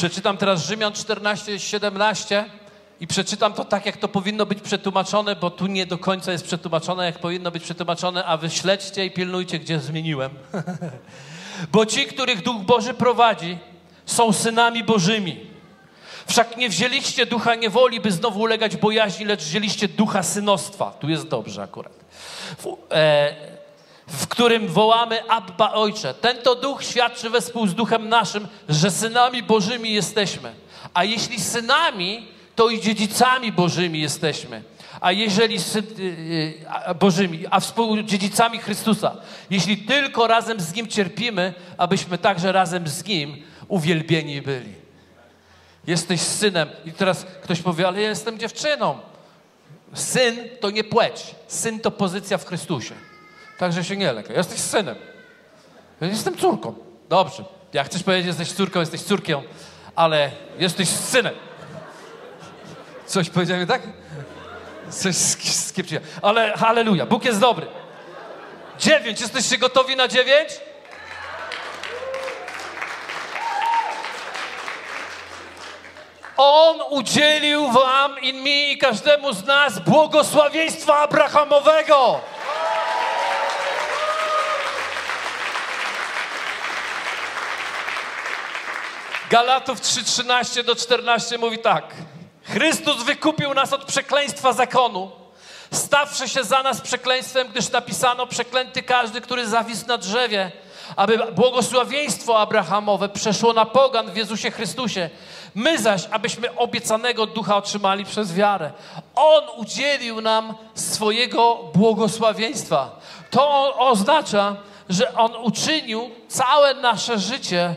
Przeczytam 0.03 0.37
teraz 0.37 0.67
Rzymian 0.67 0.93
14, 0.93 1.59
17 1.59 2.45
i 3.01 3.07
przeczytam 3.07 3.53
to 3.53 3.65
tak, 3.65 3.87
jak 3.87 3.97
to 3.97 4.09
powinno 4.09 4.47
być 4.47 4.61
przetłumaczone, 4.61 5.37
bo 5.37 5.51
tu 5.51 5.67
nie 5.67 5.87
do 5.87 5.99
końca 5.99 6.33
jest 6.33 6.45
przetłumaczone, 6.45 7.07
jak 7.07 7.19
powinno 7.19 7.51
być 7.51 7.63
przetłumaczone, 7.63 8.25
a 8.25 8.37
wy 8.37 8.51
śledźcie 8.51 9.05
i 9.05 9.11
pilnujcie, 9.11 9.59
gdzie 9.59 9.81
zmieniłem. 9.81 10.31
bo 11.73 11.87
ci, 11.87 12.07
których 12.07 12.43
Duch 12.43 12.63
Boży 12.63 12.95
prowadzi, 12.95 13.59
są 14.07 14.33
synami 14.33 14.85
Bożymi. 14.85 15.41
Wszak 16.27 16.57
nie 16.57 16.69
wzięliście 16.69 17.27
ducha 17.27 17.55
niewoli, 17.55 18.01
by 18.01 18.13
znowu 18.13 18.41
ulegać 18.41 18.77
bojaźni, 18.77 19.25
lecz 19.25 19.45
wzięliście 19.45 19.89
ducha 19.89 20.23
synostwa. 20.23 20.91
Tu 20.91 21.09
jest 21.09 21.29
dobrze 21.29 21.63
akurat. 21.63 21.93
W, 22.59 22.77
e, 22.91 23.52
w 24.13 24.27
którym 24.27 24.69
wołamy 24.69 25.29
Abba 25.29 25.73
Ojcze. 25.73 26.15
Ten 26.15 26.37
to 26.37 26.55
duch 26.55 26.85
świadczy 26.85 27.31
wespół 27.31 27.67
z 27.67 27.75
duchem 27.75 28.09
naszym, 28.09 28.49
że 28.69 28.91
synami 28.91 29.43
Bożymi 29.43 29.93
jesteśmy. 29.93 30.55
A 30.95 31.05
jeśli 31.05 31.41
synami, 31.41 32.29
to 32.57 32.69
i 32.69 32.81
dziedzicami 32.81 33.53
Bożymi 33.53 34.01
jesteśmy. 34.01 34.63
A 35.01 35.13
jeżeli 35.13 35.61
syn, 35.61 35.85
y, 35.99 36.03
y, 36.91 36.95
Bożymi, 36.95 37.45
a 37.51 37.61
współdziedzicami 37.61 38.59
Chrystusa, 38.59 39.17
jeśli 39.51 39.77
tylko 39.79 40.27
razem 40.27 40.61
z 40.61 40.75
Nim 40.75 40.89
cierpimy, 40.89 41.55
abyśmy 41.79 42.19
także 42.19 42.53
razem 42.53 42.89
z 42.89 43.05
Nim 43.05 43.43
uwielbieni 43.69 44.43
byli. 44.43 44.73
Jesteś 45.87 46.21
synem. 46.21 46.69
I 46.85 46.93
teraz 46.93 47.27
ktoś 47.43 47.63
powie, 47.63 47.89
ale 47.89 48.03
ja 48.03 48.09
jestem 48.09 48.39
dziewczyną. 48.39 48.99
Syn 49.95 50.37
to 50.61 50.71
nie 50.71 50.85
płeć. 50.85 51.35
Syn 51.49 51.81
to 51.81 51.91
pozycja 51.91 52.39
w 52.39 52.47
Chrystusie. 52.47 52.95
Także 53.63 53.85
się 53.85 53.97
nie 53.97 54.13
lękaj. 54.13 54.37
Jesteś 54.37 54.61
synem. 54.61 54.97
Ja 56.01 56.07
jestem 56.07 56.37
córką. 56.37 56.75
Dobrze. 57.09 57.45
Jak 57.73 57.87
chcesz 57.87 58.03
powiedzieć, 58.03 58.27
jesteś 58.27 58.53
córką, 58.53 58.81
jesteś 58.81 59.03
córką, 59.03 59.43
ale 59.97 60.31
jesteś 60.59 60.89
synem. 60.89 61.35
Coś 63.07 63.31
powiedziałem 63.31 63.67
tak? 63.67 63.83
Coś 64.91 65.17
skiepcie. 65.17 66.01
Ale 66.23 66.53
halleluja, 66.53 67.07
Bóg 67.07 67.25
jest 67.25 67.41
dobry. 67.41 67.67
Dziewięć, 68.79 69.21
jesteście 69.21 69.59
gotowi 69.59 69.97
na 69.97 70.09
dziewięć? 70.09 70.51
On 76.37 76.77
udzielił 76.91 77.73
wam 77.73 78.21
i 78.21 78.33
mi 78.33 78.73
i 78.73 78.79
każdemu 78.79 79.33
z 79.33 79.45
nas 79.45 79.79
błogosławieństwa 79.79 80.99
Abrahamowego. 80.99 82.21
Galatów 89.33 89.81
3:13 89.81 90.65
do 90.65 90.77
14 90.77 91.39
mówi 91.39 91.59
tak. 91.59 91.85
Chrystus 92.43 93.03
wykupił 93.03 93.55
nas 93.55 93.73
od 93.73 93.85
przekleństwa 93.85 94.53
zakonu, 94.53 95.11
stawszy 95.71 96.29
się 96.29 96.45
za 96.45 96.63
nas 96.63 96.81
przekleństwem, 96.81 97.49
gdyż 97.49 97.71
napisano 97.71 98.27
przeklęty 98.27 98.83
każdy, 98.83 99.21
który 99.21 99.47
zawisł 99.47 99.87
na 99.87 99.99
drzewie, 99.99 100.53
aby 100.97 101.19
błogosławieństwo 101.19 102.41
Abrahamowe 102.41 103.09
przeszło 103.09 103.53
na 103.53 103.65
pogan 103.65 104.11
w 104.11 104.17
Jezusie 104.17 104.51
Chrystusie. 104.51 105.11
My 105.55 105.79
zaś, 105.79 106.03
abyśmy 106.11 106.57
obiecanego 106.57 107.27
ducha 107.27 107.57
otrzymali 107.57 108.05
przez 108.05 108.35
wiarę. 108.35 108.73
On 109.15 109.45
udzielił 109.57 110.21
nam 110.21 110.55
swojego 110.75 111.59
błogosławieństwa. 111.75 113.01
To 113.31 113.77
oznacza, 113.79 114.57
że 114.89 115.15
On 115.15 115.37
uczynił 115.37 116.11
całe 116.29 116.75
nasze 116.75 117.19
życie 117.19 117.75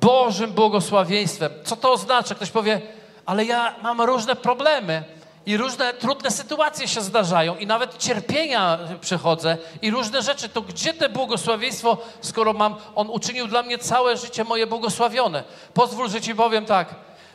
Bożym 0.00 0.52
błogosławieństwem. 0.52 1.52
Co 1.64 1.76
to 1.76 1.92
oznacza? 1.92 2.34
Ktoś 2.34 2.50
powie, 2.50 2.80
ale 3.26 3.44
ja 3.44 3.74
mam 3.82 4.00
różne 4.00 4.36
problemy 4.36 5.04
i 5.46 5.56
różne 5.56 5.94
trudne 5.94 6.30
sytuacje 6.30 6.88
się 6.88 7.00
zdarzają 7.00 7.56
i 7.56 7.66
nawet 7.66 7.98
cierpienia 7.98 8.78
przechodzę 9.00 9.58
i 9.82 9.90
różne 9.90 10.22
rzeczy. 10.22 10.48
To 10.48 10.62
gdzie 10.62 10.94
te 10.94 11.08
błogosławieństwo, 11.08 11.98
skoro 12.20 12.52
mam, 12.52 12.76
On 12.94 13.10
uczynił 13.10 13.46
dla 13.46 13.62
mnie 13.62 13.78
całe 13.78 14.16
życie 14.16 14.44
moje 14.44 14.66
błogosławione? 14.66 15.44
Pozwól, 15.74 16.08
że 16.08 16.20
Ci 16.20 16.34
powiem 16.34 16.66
tak. 16.66 16.94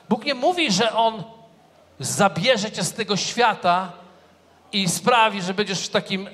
Bóg 0.10 0.26
nie 0.26 0.34
mówi, 0.34 0.72
że 0.72 0.94
On 0.94 1.24
zabierze 2.00 2.72
Cię 2.72 2.84
z 2.84 2.94
tego 2.94 3.18
świata 3.18 3.92
i 4.74 4.90
sprawi, 4.90 5.42
że 5.42 5.54
będziesz 5.54 5.86
w 5.86 5.90
takim 5.90 6.28
e, 6.28 6.32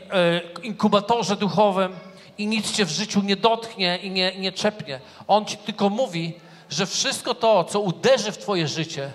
inkubatorze 0.63 1.35
duchowym, 1.35 1.95
i 2.41 2.47
nic 2.47 2.71
cię 2.71 2.86
w 2.86 2.89
życiu 2.89 3.21
nie 3.21 3.36
dotknie 3.36 3.99
i 4.04 4.10
nie, 4.10 4.36
nie 4.38 4.51
czepnie. 4.51 4.99
On 5.27 5.45
ci 5.45 5.58
tylko 5.58 5.89
mówi, 5.89 6.34
że 6.69 6.86
wszystko 6.86 7.36
to, 7.36 7.63
co 7.63 7.80
uderzy 7.80 8.32
w 8.32 8.38
twoje 8.38 8.67
życie, 8.67 9.12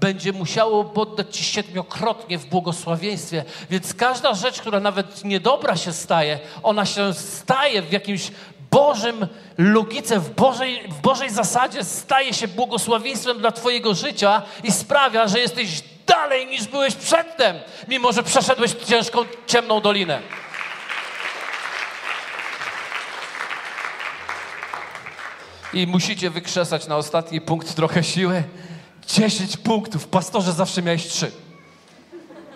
będzie 0.00 0.32
musiało 0.32 0.84
poddać 0.84 1.36
ci 1.36 1.44
siedmiokrotnie 1.44 2.38
w 2.38 2.46
błogosławieństwie. 2.46 3.44
Więc 3.70 3.94
każda 3.94 4.34
rzecz, 4.34 4.60
która 4.60 4.80
nawet 4.80 5.24
niedobra 5.24 5.76
się 5.76 5.92
staje, 5.92 6.38
ona 6.62 6.86
się 6.86 7.14
staje 7.14 7.82
w 7.82 7.92
jakimś 7.92 8.30
Bożym 8.70 9.26
logice, 9.58 10.20
w 10.20 10.34
Bożej, 10.34 10.82
w 10.88 11.00
Bożej 11.00 11.30
zasadzie 11.30 11.84
staje 11.84 12.34
się 12.34 12.48
błogosławieństwem 12.48 13.38
dla 13.38 13.52
Twojego 13.52 13.94
życia 13.94 14.42
i 14.64 14.72
sprawia, 14.72 15.28
że 15.28 15.40
jesteś 15.40 15.82
dalej 16.06 16.46
niż 16.46 16.68
byłeś 16.68 16.94
przedtem, 16.94 17.56
mimo 17.88 18.12
że 18.12 18.22
przeszedłeś 18.22 18.72
ciężką, 18.86 19.24
ciemną 19.46 19.80
dolinę. 19.80 20.20
I 25.72 25.86
musicie 25.86 26.30
wykrzesać 26.30 26.86
na 26.86 26.96
ostatni 26.96 27.40
punkt 27.40 27.74
trochę 27.74 28.04
siły. 28.04 28.44
10 29.06 29.56
punktów. 29.56 30.08
Pastorze 30.08 30.52
zawsze 30.52 30.82
miałeś 30.82 31.06
3. 31.06 31.32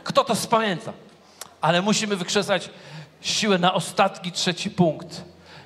Kto 0.05 0.24
to 0.24 0.35
spamięta? 0.35 0.92
Ale 1.61 1.83
musimy 1.83 2.16
wykrzesać 2.16 2.70
siłę 3.20 3.59
na 3.59 3.74
ostatni, 3.74 4.33
trzeci 4.33 4.70
punkt. 4.70 5.24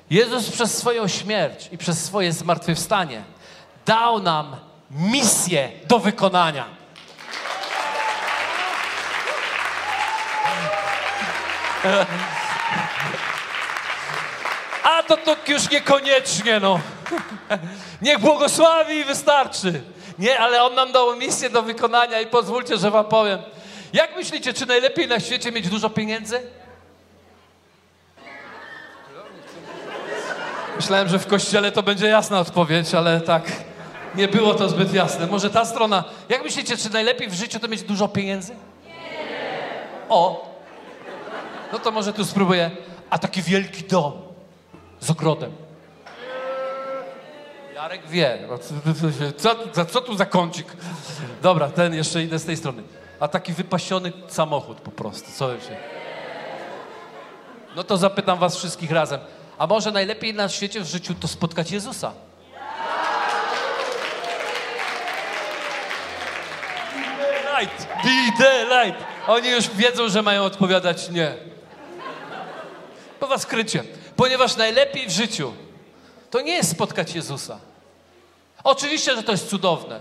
Jezus 0.09 0.49
przez 0.49 0.77
swoją 0.77 1.07
śmierć 1.07 1.69
i 1.71 1.77
przez 1.77 2.03
swoje 2.05 2.33
zmartwychwstanie 2.33 3.23
dał 3.85 4.23
nam 4.23 4.55
misję 4.91 5.71
do 5.87 5.99
wykonania. 5.99 6.65
To 15.09 15.17
to 15.17 15.35
już 15.47 15.71
niekoniecznie, 15.71 16.59
no. 16.59 16.79
Niech 18.01 18.19
błogosławi 18.19 18.95
i 18.95 19.03
wystarczy. 19.03 19.81
Nie, 20.19 20.39
ale 20.39 20.63
On 20.63 20.75
nam 20.75 20.91
dał 20.91 21.15
misję 21.15 21.49
do 21.49 21.61
wykonania 21.61 22.21
i 22.21 22.27
pozwólcie, 22.27 22.77
że 22.77 22.91
wam 22.91 23.05
powiem. 23.05 23.39
Jak 23.93 24.15
myślicie, 24.15 24.53
czy 24.53 24.65
najlepiej 24.65 25.07
na 25.07 25.19
świecie 25.19 25.51
mieć 25.51 25.69
dużo 25.69 25.89
pieniędzy? 25.89 26.41
Myślałem, 30.75 31.09
że 31.09 31.19
w 31.19 31.27
kościele 31.27 31.71
to 31.71 31.83
będzie 31.83 32.07
jasna 32.07 32.39
odpowiedź, 32.39 32.95
ale 32.95 33.21
tak 33.21 33.43
nie 34.15 34.27
było 34.27 34.53
to 34.53 34.69
zbyt 34.69 34.93
jasne. 34.93 35.27
Może 35.27 35.49
ta 35.49 35.65
strona. 35.65 36.03
Jak 36.29 36.43
myślicie, 36.43 36.77
czy 36.77 36.89
najlepiej 36.89 37.27
w 37.27 37.33
życiu 37.33 37.59
to 37.59 37.67
mieć 37.67 37.83
dużo 37.83 38.07
pieniędzy? 38.07 38.55
Nie. 38.85 38.93
O. 40.09 40.49
No 41.73 41.79
to 41.79 41.91
może 41.91 42.13
tu 42.13 42.25
spróbuję. 42.25 42.71
A 43.09 43.19
taki 43.19 43.41
wielki 43.41 43.83
dom 43.83 44.28
z 44.99 45.09
ogrodem. 45.09 45.51
Jarek 47.75 48.07
wie. 48.07 48.47
Co, 49.37 49.55
co, 49.71 49.85
co 49.85 50.01
tu 50.01 50.17
za 50.17 50.25
kącik? 50.25 50.67
Dobra, 51.41 51.69
ten 51.69 51.93
jeszcze 51.93 52.23
idę 52.23 52.39
z 52.39 52.45
tej 52.45 52.57
strony. 52.57 52.83
A 53.19 53.27
taki 53.27 53.53
wypasiony 53.53 54.11
samochód 54.27 54.77
po 54.77 54.91
prostu. 54.91 55.31
Co 55.31 55.51
się? 55.59 55.77
No 57.75 57.83
to 57.83 57.97
zapytam 57.97 58.39
was 58.39 58.57
wszystkich 58.57 58.91
razem. 58.91 59.19
A 59.57 59.67
może 59.67 59.91
najlepiej 59.91 60.33
na 60.33 60.49
świecie 60.49 60.81
w 60.81 60.85
życiu 60.85 61.13
to 61.13 61.27
spotkać 61.27 61.71
Jezusa? 61.71 62.11
Light, 67.59 67.87
be 68.03 68.43
the 68.43 68.65
light. 68.65 69.03
Oni 69.27 69.49
już 69.49 69.69
wiedzą, 69.69 70.09
że 70.09 70.21
mają 70.21 70.43
odpowiadać 70.43 71.09
nie. 71.09 71.33
Po 73.19 73.27
was 73.27 73.45
krycie. 73.45 73.83
Ponieważ 74.19 74.55
najlepiej 74.55 75.07
w 75.07 75.11
życiu 75.11 75.53
to 76.31 76.41
nie 76.41 76.53
jest 76.53 76.71
spotkać 76.71 77.15
Jezusa. 77.15 77.59
Oczywiście, 78.63 79.15
że 79.15 79.23
to 79.23 79.31
jest 79.31 79.49
cudowne, 79.49 79.99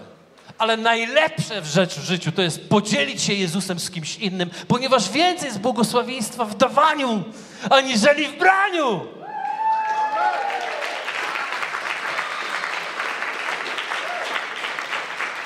ale 0.59 0.77
najlepsze 0.77 1.65
rzecz 1.65 1.95
w 1.95 2.05
życiu 2.05 2.33
to 2.33 2.43
jest 2.43 2.69
podzielić 2.69 3.23
się 3.23 3.33
Jezusem 3.33 3.81
z 3.81 3.91
kimś 3.91 4.17
innym, 4.17 4.51
ponieważ 4.69 5.11
więcej 5.11 5.47
jest 5.47 5.61
błogosławieństwa 5.61 6.45
w 6.45 6.57
dawaniu, 6.57 7.23
aniżeli 7.71 8.27
w 8.27 8.39
braniu. 8.39 9.07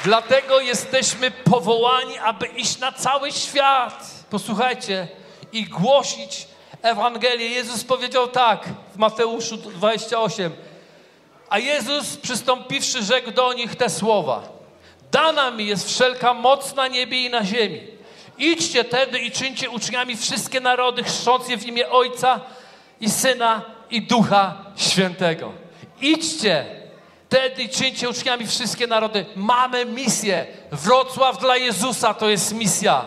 Dlatego 0.05 0.61
jesteśmy 0.61 1.31
powołani, 1.31 2.19
aby 2.19 2.47
iść 2.47 2.79
na 2.79 2.93
cały 2.93 3.33
świat. 3.33 4.11
Posłuchajcie, 4.31 5.09
i 5.53 5.65
głosić 5.65 6.47
Ewangelię. 6.83 7.49
Jezus 7.49 7.85
powiedział 7.85 8.29
tak 8.29 8.69
w 8.95 8.99
Mateuszu 8.99 9.57
28. 9.57 10.53
A 11.49 11.59
Jezus 11.59 12.17
przystąpiwszy 12.17 13.03
rzekł 13.03 13.31
do 13.31 13.53
nich 13.53 13.77
te 13.77 13.91
słowa. 13.91 14.43
Dana 15.13 15.51
mi 15.51 15.67
jest 15.67 15.89
wszelka 15.89 16.35
moc 16.35 16.75
na 16.75 16.89
niebie 16.89 17.25
i 17.25 17.31
na 17.31 17.45
ziemi. 17.45 17.81
Idźcie 18.39 18.85
tedy 18.85 19.19
i 19.19 19.31
czyńcie 19.31 19.71
uczniami 19.71 20.17
wszystkie 20.17 20.61
narody, 20.61 21.03
chrząc 21.05 21.49
je 21.49 21.59
w 21.59 21.67
imię 21.67 21.91
Ojca 21.91 22.41
i 23.01 23.11
Syna 23.11 23.63
i 23.91 24.03
Ducha 24.03 24.55
Świętego. 24.77 25.53
Idźcie 26.01 26.65
tedy 27.29 27.63
i 27.63 27.69
czyńcie 27.69 28.09
uczniami 28.09 28.47
wszystkie 28.47 28.87
narody. 28.87 29.27
Mamy 29.37 29.85
misję. 29.85 30.47
Wrocław 30.73 31.39
dla 31.39 31.57
Jezusa 31.57 32.15
to 32.15 32.31
jest 32.31 32.55
misja. 32.55 33.05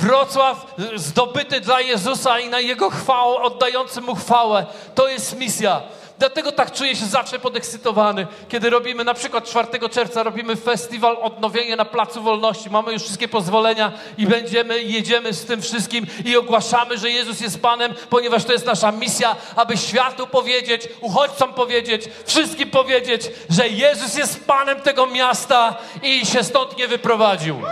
Wrocław 0.00 0.74
zdobyty 0.94 1.60
dla 1.60 1.80
Jezusa 1.80 2.40
i 2.40 2.48
na 2.48 2.60
Jego 2.60 2.90
chwałę, 2.90 3.36
oddający 3.42 4.00
Mu 4.00 4.14
chwałę. 4.14 4.66
To 4.94 5.08
jest 5.08 5.38
misja. 5.38 5.82
Dlatego 6.18 6.52
tak 6.52 6.72
czuję 6.72 6.96
się 6.96 7.06
zawsze 7.06 7.38
podekscytowany, 7.38 8.26
kiedy 8.48 8.70
robimy 8.70 9.04
na 9.04 9.14
przykład 9.14 9.44
4 9.44 9.88
czerwca 9.90 10.22
robimy 10.22 10.56
festiwal 10.56 11.16
odnowienia 11.22 11.76
na 11.76 11.84
Placu 11.84 12.22
Wolności. 12.22 12.70
Mamy 12.70 12.92
już 12.92 13.02
wszystkie 13.02 13.28
pozwolenia 13.28 13.92
i 14.18 14.26
będziemy, 14.26 14.82
jedziemy 14.82 15.32
z 15.32 15.44
tym 15.44 15.62
wszystkim 15.62 16.06
i 16.24 16.36
ogłaszamy, 16.36 16.98
że 16.98 17.10
Jezus 17.10 17.40
jest 17.40 17.62
Panem, 17.62 17.94
ponieważ 18.10 18.44
to 18.44 18.52
jest 18.52 18.66
nasza 18.66 18.92
misja, 18.92 19.36
aby 19.56 19.76
światu 19.76 20.26
powiedzieć, 20.26 20.88
uchodźcom 21.00 21.54
powiedzieć, 21.54 22.04
wszystkim 22.24 22.70
powiedzieć, 22.70 23.22
że 23.50 23.68
Jezus 23.68 24.16
jest 24.16 24.46
Panem 24.46 24.80
tego 24.80 25.06
miasta 25.06 25.76
i 26.02 26.26
się 26.26 26.44
stąd 26.44 26.78
nie 26.78 26.88
wyprowadził. 26.88 27.62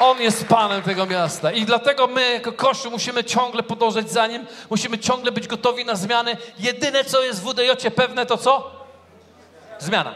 On 0.00 0.20
jest 0.20 0.46
Panem 0.46 0.82
tego 0.82 1.06
miasta. 1.06 1.52
I 1.52 1.64
dlatego 1.64 2.06
my, 2.06 2.32
jako 2.32 2.52
Kościół, 2.52 2.90
musimy 2.90 3.24
ciągle 3.24 3.62
podążać 3.62 4.10
za 4.10 4.26
Nim, 4.26 4.46
musimy 4.70 4.98
ciągle 4.98 5.32
być 5.32 5.46
gotowi 5.46 5.84
na 5.84 5.96
zmiany. 5.96 6.36
Jedyne, 6.58 7.04
co 7.04 7.22
jest 7.22 7.42
w 7.42 7.44
WDJ 7.44 7.88
pewne, 7.96 8.26
to 8.26 8.36
co? 8.36 8.70
Zmiana. 9.78 10.14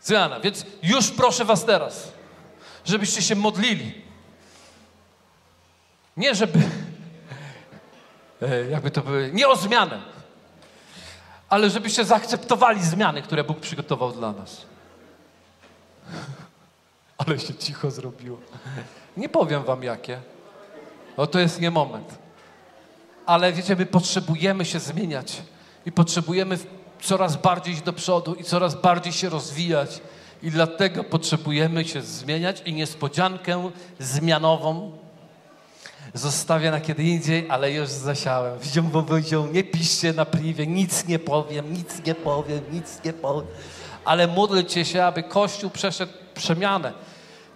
Zmiana. 0.00 0.40
Więc 0.40 0.66
już 0.82 1.10
proszę 1.10 1.44
Was 1.44 1.64
teraz, 1.64 2.12
żebyście 2.84 3.22
się 3.22 3.34
modlili. 3.34 4.02
Nie, 6.16 6.34
żeby. 6.34 6.58
E, 8.42 8.70
jakby 8.70 8.90
to 8.90 9.00
były. 9.00 9.30
Nie 9.32 9.48
o 9.48 9.56
zmianę, 9.56 10.02
ale 11.48 11.70
żebyście 11.70 12.04
zaakceptowali 12.04 12.82
zmiany, 12.84 13.22
które 13.22 13.44
Bóg 13.44 13.60
przygotował 13.60 14.12
dla 14.12 14.32
nas. 14.32 14.66
Ale 17.26 17.38
się 17.38 17.54
cicho 17.54 17.90
zrobiło. 17.90 18.38
Nie 19.16 19.28
powiem 19.28 19.64
wam 19.64 19.82
jakie. 19.82 20.20
No 21.18 21.26
to 21.26 21.38
jest 21.38 21.60
nie 21.60 21.70
moment. 21.70 22.18
Ale 23.26 23.52
wiecie, 23.52 23.76
my 23.76 23.86
potrzebujemy 23.86 24.64
się 24.64 24.80
zmieniać 24.80 25.42
i 25.86 25.92
potrzebujemy 25.92 26.58
coraz 27.02 27.36
bardziej 27.36 27.74
iść 27.74 27.82
do 27.82 27.92
przodu 27.92 28.34
i 28.34 28.44
coraz 28.44 28.74
bardziej 28.74 29.12
się 29.12 29.28
rozwijać. 29.28 30.00
I 30.42 30.50
dlatego 30.50 31.04
potrzebujemy 31.04 31.84
się 31.84 32.02
zmieniać 32.02 32.62
i 32.66 32.72
niespodziankę 32.72 33.70
zmianową 33.98 34.98
zostawię 36.14 36.70
na 36.70 36.80
kiedy 36.80 37.02
indziej, 37.02 37.46
ale 37.50 37.72
już 37.72 37.88
zasiałem. 37.88 38.58
Widział, 38.58 38.84
bo 38.84 39.02
powiedział, 39.02 39.46
nie 39.46 39.64
piszcie 39.64 40.12
na 40.12 40.24
priwie, 40.24 40.66
nic 40.66 41.08
nie 41.08 41.18
powiem, 41.18 41.72
nic 41.72 42.06
nie 42.06 42.14
powiem, 42.14 42.60
nic 42.72 43.00
nie 43.04 43.12
powiem. 43.12 43.46
Ale 44.04 44.26
módlcie 44.26 44.84
się, 44.84 45.04
aby 45.04 45.22
Kościół 45.22 45.70
przeszedł 45.70 46.12
przemianę 46.34 46.92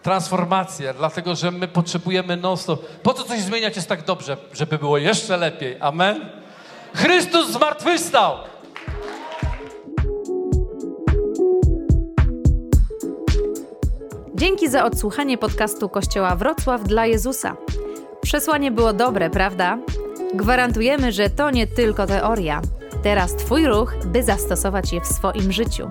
transformację, 0.07 0.95
dlatego 0.99 1.35
że 1.35 1.51
my 1.51 1.69
potrzebujemy 1.69 2.37
non-stop. 2.37 2.87
Po 3.03 3.15
co 3.15 3.23
coś 3.25 3.41
zmieniać 3.41 3.77
jest 3.77 3.89
tak 3.89 4.05
dobrze, 4.05 4.37
żeby 4.53 4.79
było 4.79 4.99
jeszcze 4.99 5.37
lepiej. 5.37 5.77
Amen? 5.81 6.29
Chrystus 6.95 7.51
zmartwychwstał! 7.51 8.37
Dzięki 14.35 14.69
za 14.69 14.85
odsłuchanie 14.85 15.39
podcastu 15.39 15.89
Kościoła 15.89 16.37
Wrocław 16.37 16.85
dla 16.85 17.07
Jezusa. 17.07 17.57
Przesłanie 18.23 18.71
było 18.71 18.93
dobre, 18.93 19.31
prawda? 19.31 19.79
Gwarantujemy, 20.35 21.13
że 21.13 21.31
to 21.31 21.51
nie 21.51 21.67
tylko 21.67 22.07
teoria. 22.07 22.63
Teraz 23.03 23.37
Twój 23.37 23.67
ruch, 23.67 23.95
by 24.05 24.23
zastosować 24.23 24.93
je 24.93 25.01
w 25.01 25.07
swoim 25.07 25.53
życiu. 25.53 25.91